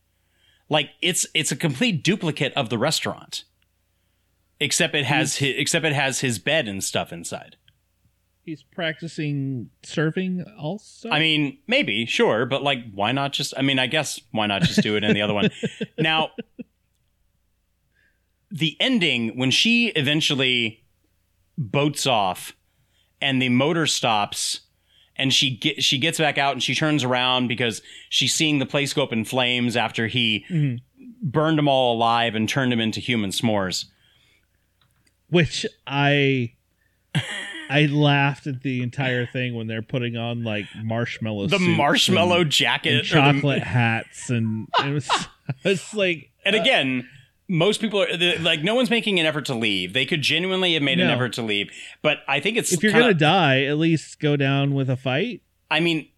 [0.68, 3.44] Like it's it's a complete duplicate of the restaurant.
[4.60, 7.56] Except it has his, except it has his bed and stuff inside.
[8.44, 11.10] He's practicing surfing also.
[11.10, 14.62] I mean, maybe, sure, but like why not just I mean, I guess why not
[14.62, 15.50] just do it in the other one.
[15.98, 16.30] Now
[18.50, 20.84] the ending when she eventually
[21.56, 22.54] boats off
[23.20, 24.60] and the motor stops
[25.18, 28.66] and she get she gets back out and she turns around because she's seeing the
[28.66, 30.76] place go up in flames after he mm-hmm.
[31.22, 33.86] burned them all alive and turned them into human s'mores.
[35.28, 36.52] which I
[37.70, 42.90] I laughed at the entire thing when they're putting on like marshmallow The marshmallow jacket
[42.90, 45.08] and or the- chocolate hats and it was
[45.64, 47.08] it's like And uh, again,
[47.48, 49.92] most people are the- like, no one's making an effort to leave.
[49.94, 51.70] They could genuinely have made an effort to leave,
[52.02, 54.96] but I think it's if you're kinda- gonna die, at least go down with a
[54.96, 55.42] fight.
[55.70, 56.08] I mean,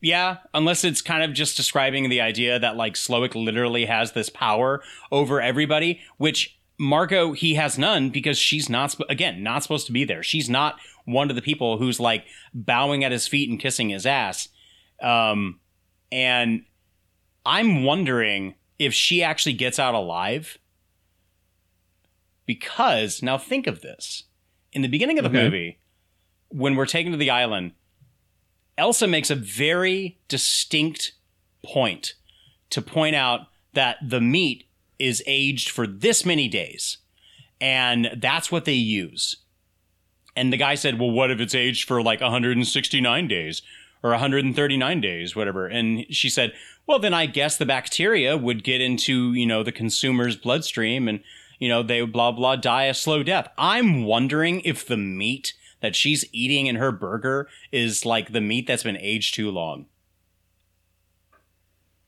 [0.00, 4.28] yeah, unless it's kind of just describing the idea that like Slowik literally has this
[4.30, 4.82] power
[5.12, 10.04] over everybody, which Margot he has none because she's not again not supposed to be
[10.04, 10.22] there.
[10.22, 12.24] She's not one of the people who's like
[12.54, 14.48] bowing at his feet and kissing his ass.
[15.02, 15.60] Um,
[16.10, 16.62] and
[17.44, 20.56] I'm wondering if she actually gets out alive.
[22.54, 24.24] Because now think of this.
[24.72, 25.44] In the beginning of the Okay.
[25.44, 25.78] movie,
[26.48, 27.74] when we're taken to the island,
[28.76, 31.12] Elsa makes a very distinct
[31.62, 32.14] point
[32.70, 33.42] to point out
[33.74, 34.64] that the meat
[34.98, 36.98] is aged for this many days.
[37.60, 39.36] And that's what they use.
[40.34, 43.62] And the guy said, Well, what if it's aged for like 169 days
[44.02, 45.68] or 139 days, whatever?
[45.68, 46.52] And she said,
[46.84, 51.20] Well, then I guess the bacteria would get into, you know, the consumer's bloodstream and,
[51.60, 53.46] you know, they would blah, blah, die a slow death.
[53.56, 58.66] I'm wondering if the meat that she's eating in her burger is like the meat
[58.66, 59.86] that's been aged too long.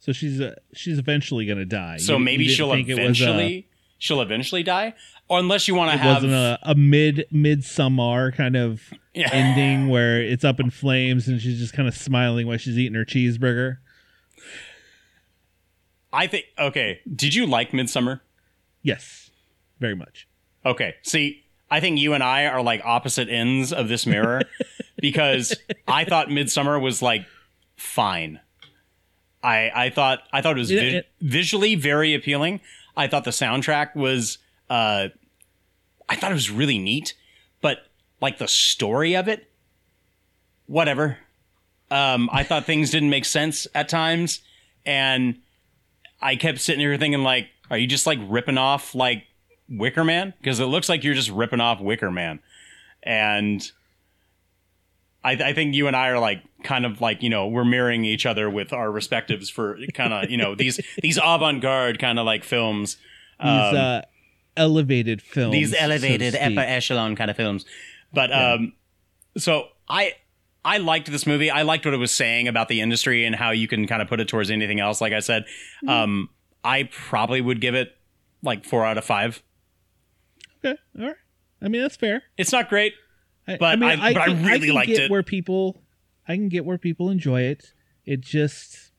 [0.01, 1.99] So she's uh, she's eventually gonna die.
[1.99, 4.95] So You- you maybe didn't she'll was a- eventually she'll eventually die,
[5.29, 8.83] or unless you want to have wasn't a, a mid midsommar kind of
[9.15, 9.31] Yeah.
[9.33, 12.95] ending where it's up in flames and she's just kind of smiling while she's eating
[12.95, 13.77] her cheeseburger.
[16.13, 17.01] I think okay.
[17.15, 18.21] Did you like Midsommar?
[18.83, 19.31] Yes,
[19.83, 20.27] very much.
[20.65, 20.95] Okay.
[21.03, 24.41] See, I think you and I are like opposite ends of this mirror
[24.99, 25.55] because
[25.87, 27.27] I thought Midsommar was like
[27.77, 28.41] fine.
[29.43, 32.61] I I thought I thought it was vi- it- visually very appealing.
[32.97, 34.39] I thought the soundtrack was
[34.71, 35.09] uh
[36.09, 37.15] I thought it was really neat,
[37.61, 37.79] but
[38.21, 39.51] like the story of it
[40.67, 41.19] whatever.
[41.91, 44.41] Um I thought things didn't make sense at times
[44.87, 45.41] and
[46.21, 49.25] I kept sitting here thinking like are you just like ripping off like
[49.73, 50.35] Wicker Man?
[50.39, 52.41] Because it looks like you're just ripping off Wicker Man.
[53.03, 53.69] And
[55.25, 58.05] I, I think you and I are like kind of like, you know, we're mirroring
[58.05, 62.27] each other with our respectives for kind of, you know, these these avant-garde kind of
[62.27, 62.97] like films.
[63.41, 64.01] These Um, uh,
[64.57, 65.53] elevated films.
[65.53, 66.43] these elevated speak.
[66.59, 67.65] upper echelon kind of films.
[68.13, 68.75] But um
[69.37, 70.13] so I
[70.65, 71.51] I liked this movie.
[71.51, 74.09] I liked what it was saying about the industry and how you can kind of
[74.09, 75.01] put it towards anything else.
[75.01, 75.45] Like I said,
[75.83, 75.89] Mm-hmm.
[75.89, 76.29] um,
[76.65, 77.97] I probably would give it
[78.43, 79.43] like four out of five.
[80.65, 81.17] Okay, all right.
[81.61, 82.23] I mean that's fair.
[82.37, 82.95] It's not great,
[83.49, 85.11] I, But mean, I- but I can- really can liked get it.
[85.11, 85.83] Where people,
[86.29, 87.73] I can get where people enjoy it.
[88.05, 88.91] It just,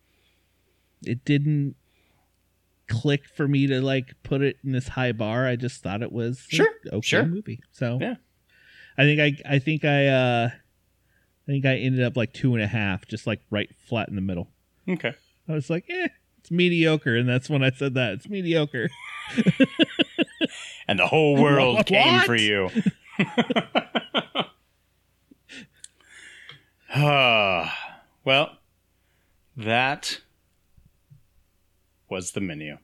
[1.05, 1.75] it didn't
[2.87, 5.47] click for me to like put it in this high bar.
[5.47, 7.25] I just thought it was a Sure, okay sure.
[7.25, 7.59] movie.
[7.71, 8.15] So Yeah.
[8.97, 12.63] I think I, I think I, uh I think I ended up like two and
[12.63, 14.49] a half, just like right flat in the middle.
[14.87, 15.13] Okay.
[15.49, 16.07] I was like, eh,
[16.37, 18.89] it's mediocre, and that's when I said that it's mediocre.
[21.13, 21.85] The whole world What?
[21.85, 22.71] came for you.
[28.25, 28.57] Well,
[29.57, 30.21] that
[32.09, 32.77] was the menu.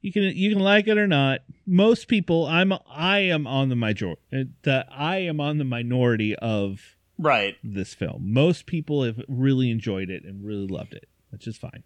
[0.00, 1.40] You can you can like it or not.
[1.64, 6.34] Most people, I'm I am on the major uh, that I am on the minority
[6.36, 7.56] of Right.
[7.62, 8.32] this film.
[8.32, 11.84] Most people have really enjoyed it and really loved it, which is fine.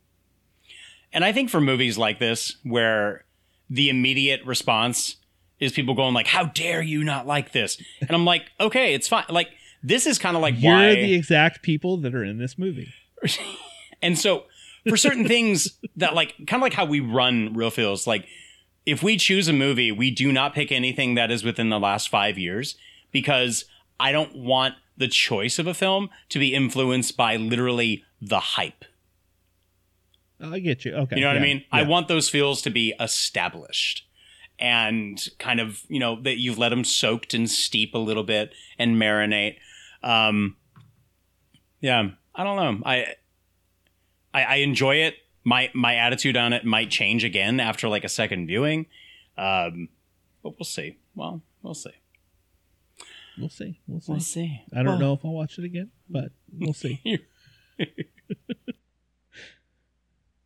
[1.13, 3.25] And I think for movies like this, where
[3.71, 5.17] the immediate response
[5.61, 9.09] is people going like, "How dare you not like this?" And I'm like, "Okay, it's
[9.09, 9.51] fine." Like
[9.83, 10.95] this is kind of like You're why.
[10.95, 12.93] the exact people that are in this movie.
[14.03, 14.45] and so
[14.89, 18.27] for certain things that like kind of like how we run real feels like
[18.87, 22.09] if we choose a movie we do not pick anything that is within the last
[22.09, 22.77] five years
[23.11, 23.65] because
[23.99, 28.85] i don't want the choice of a film to be influenced by literally the hype
[30.41, 30.95] I get you.
[30.95, 31.17] Okay.
[31.17, 31.65] You know what I yeah, mean?
[31.73, 34.07] I want those feels to be established
[34.59, 38.53] and kind of, you know, that you've let them soaked and steep a little bit
[38.79, 39.57] and marinate.
[40.03, 40.57] Um,
[41.81, 42.87] yeah, I don't know.
[42.87, 43.15] I,
[44.33, 45.15] I, I enjoy it.
[45.45, 48.87] My, my attitude on it might change again after like a second viewing.
[49.37, 49.89] Um,
[50.43, 50.99] but we'll see.
[51.15, 51.91] Well, we'll see.
[53.39, 53.81] We'll see.
[53.87, 54.13] We'll see.
[54.13, 54.63] We'll see.
[54.73, 57.01] I don't Well- know if I'll watch it again, but we'll see.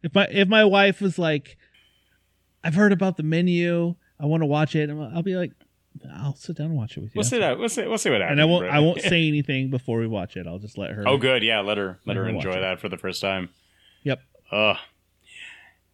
[0.03, 1.57] if my if my wife was like,
[2.64, 5.53] I've heard about the menu, I want to watch it, and I'll be like,
[6.16, 7.18] I'll sit down and watch it with you.
[7.18, 7.59] We'll see that.
[7.59, 7.86] We'll see.
[7.86, 8.32] We'll see what happens.
[8.32, 8.74] and I won't Brett.
[8.74, 10.46] I won't say anything before we watch it.
[10.46, 11.07] I'll just let her.
[11.07, 11.42] Oh, good.
[11.42, 12.61] Yeah, let her let Let her her watch enjoy it.
[12.61, 13.50] that for the first time.
[14.05, 14.20] Yep.
[14.50, 14.76] Ugh.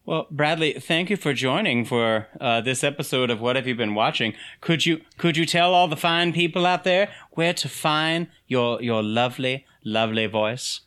[0.07, 3.95] Well, Bradley, thank you for joining for uh, this episode of What Have You Been
[3.95, 4.33] Watching.
[4.63, 8.81] Could you could you tell all the fine people out there where to find your
[8.83, 10.81] your lovely lovely voice?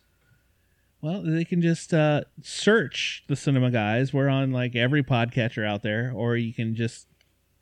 [1.02, 4.12] Well, they can just uh, search the Cinema Guys.
[4.12, 7.08] We're on like every podcatcher out there, or you can just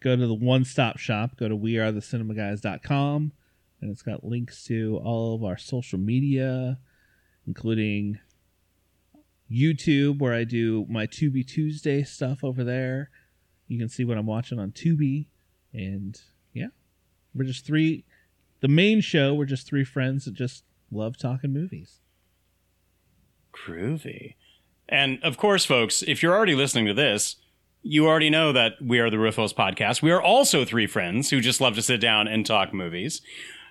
[0.00, 1.38] go to the one stop shop.
[1.38, 3.32] Go to wearethecinemaguys.com,
[3.80, 6.80] and it's got links to all of our social media,
[7.46, 8.18] including
[9.50, 13.08] YouTube, where I do my Tubi Tuesday stuff over there.
[13.68, 15.28] You can see what I'm watching on Tubi,
[15.72, 16.20] and
[16.52, 16.68] yeah,
[17.34, 18.04] we're just three.
[18.60, 20.62] The main show, we're just three friends that just
[20.92, 22.00] love talking movies.
[23.52, 24.34] Groovy.
[24.88, 27.36] And of course, folks, if you're already listening to this,
[27.82, 30.02] you already know that we are the Real Feels podcast.
[30.02, 33.22] We are also three friends who just love to sit down and talk movies.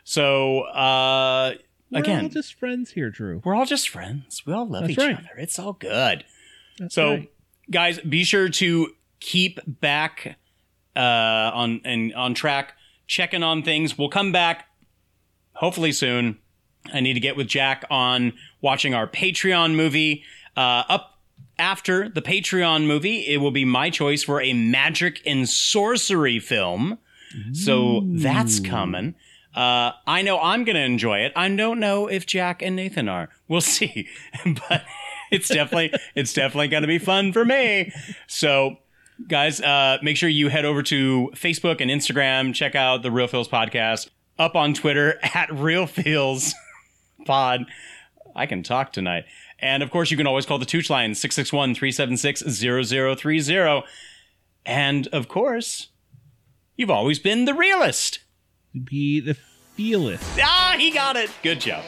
[0.04, 1.54] So, uh,
[1.92, 3.42] We're again, all just friends here, Drew.
[3.44, 4.44] we're all just friends.
[4.46, 5.18] We all love That's each right.
[5.18, 5.30] other.
[5.38, 6.24] It's all good.
[6.80, 7.32] That's so, right.
[7.70, 8.88] guys, be sure to
[9.20, 10.38] keep back
[10.96, 11.00] uh,
[11.54, 12.74] on and on track,
[13.06, 13.98] checking on things.
[13.98, 14.68] We'll come back
[15.54, 16.40] hopefully soon.
[16.94, 20.24] I need to get with Jack on watching our Patreon movie.
[20.56, 21.20] Uh, up
[21.58, 26.98] after the Patreon movie, it will be my choice for a magic and sorcery film.
[27.54, 29.14] So that's coming.
[29.54, 31.34] Uh, I know I'm going to enjoy it.
[31.36, 33.30] I don't know if Jack and Nathan are.
[33.48, 34.08] We'll see.
[34.70, 34.84] but
[35.32, 37.92] it's definitely it's definitely going to be fun for me.
[38.28, 38.78] So
[39.28, 42.54] guys, uh, make sure you head over to Facebook and Instagram.
[42.54, 44.10] Check out the Real Feels podcast.
[44.38, 46.54] Up on Twitter at Real Feels
[47.30, 47.68] Pod.
[48.36, 49.26] I can talk tonight.
[49.60, 53.84] And of course, you can always call the Tooch line 661 376 0030.
[54.66, 55.90] And of course,
[56.76, 58.20] you've always been the realist.
[58.84, 59.38] Be the
[59.78, 60.40] feelist.
[60.42, 61.30] Ah, he got it.
[61.44, 61.84] Good job.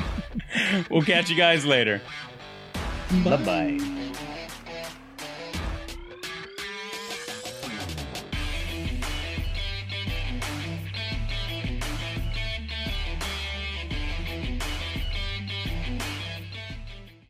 [0.90, 2.00] we'll catch you guys later.
[3.24, 4.03] Bye bye.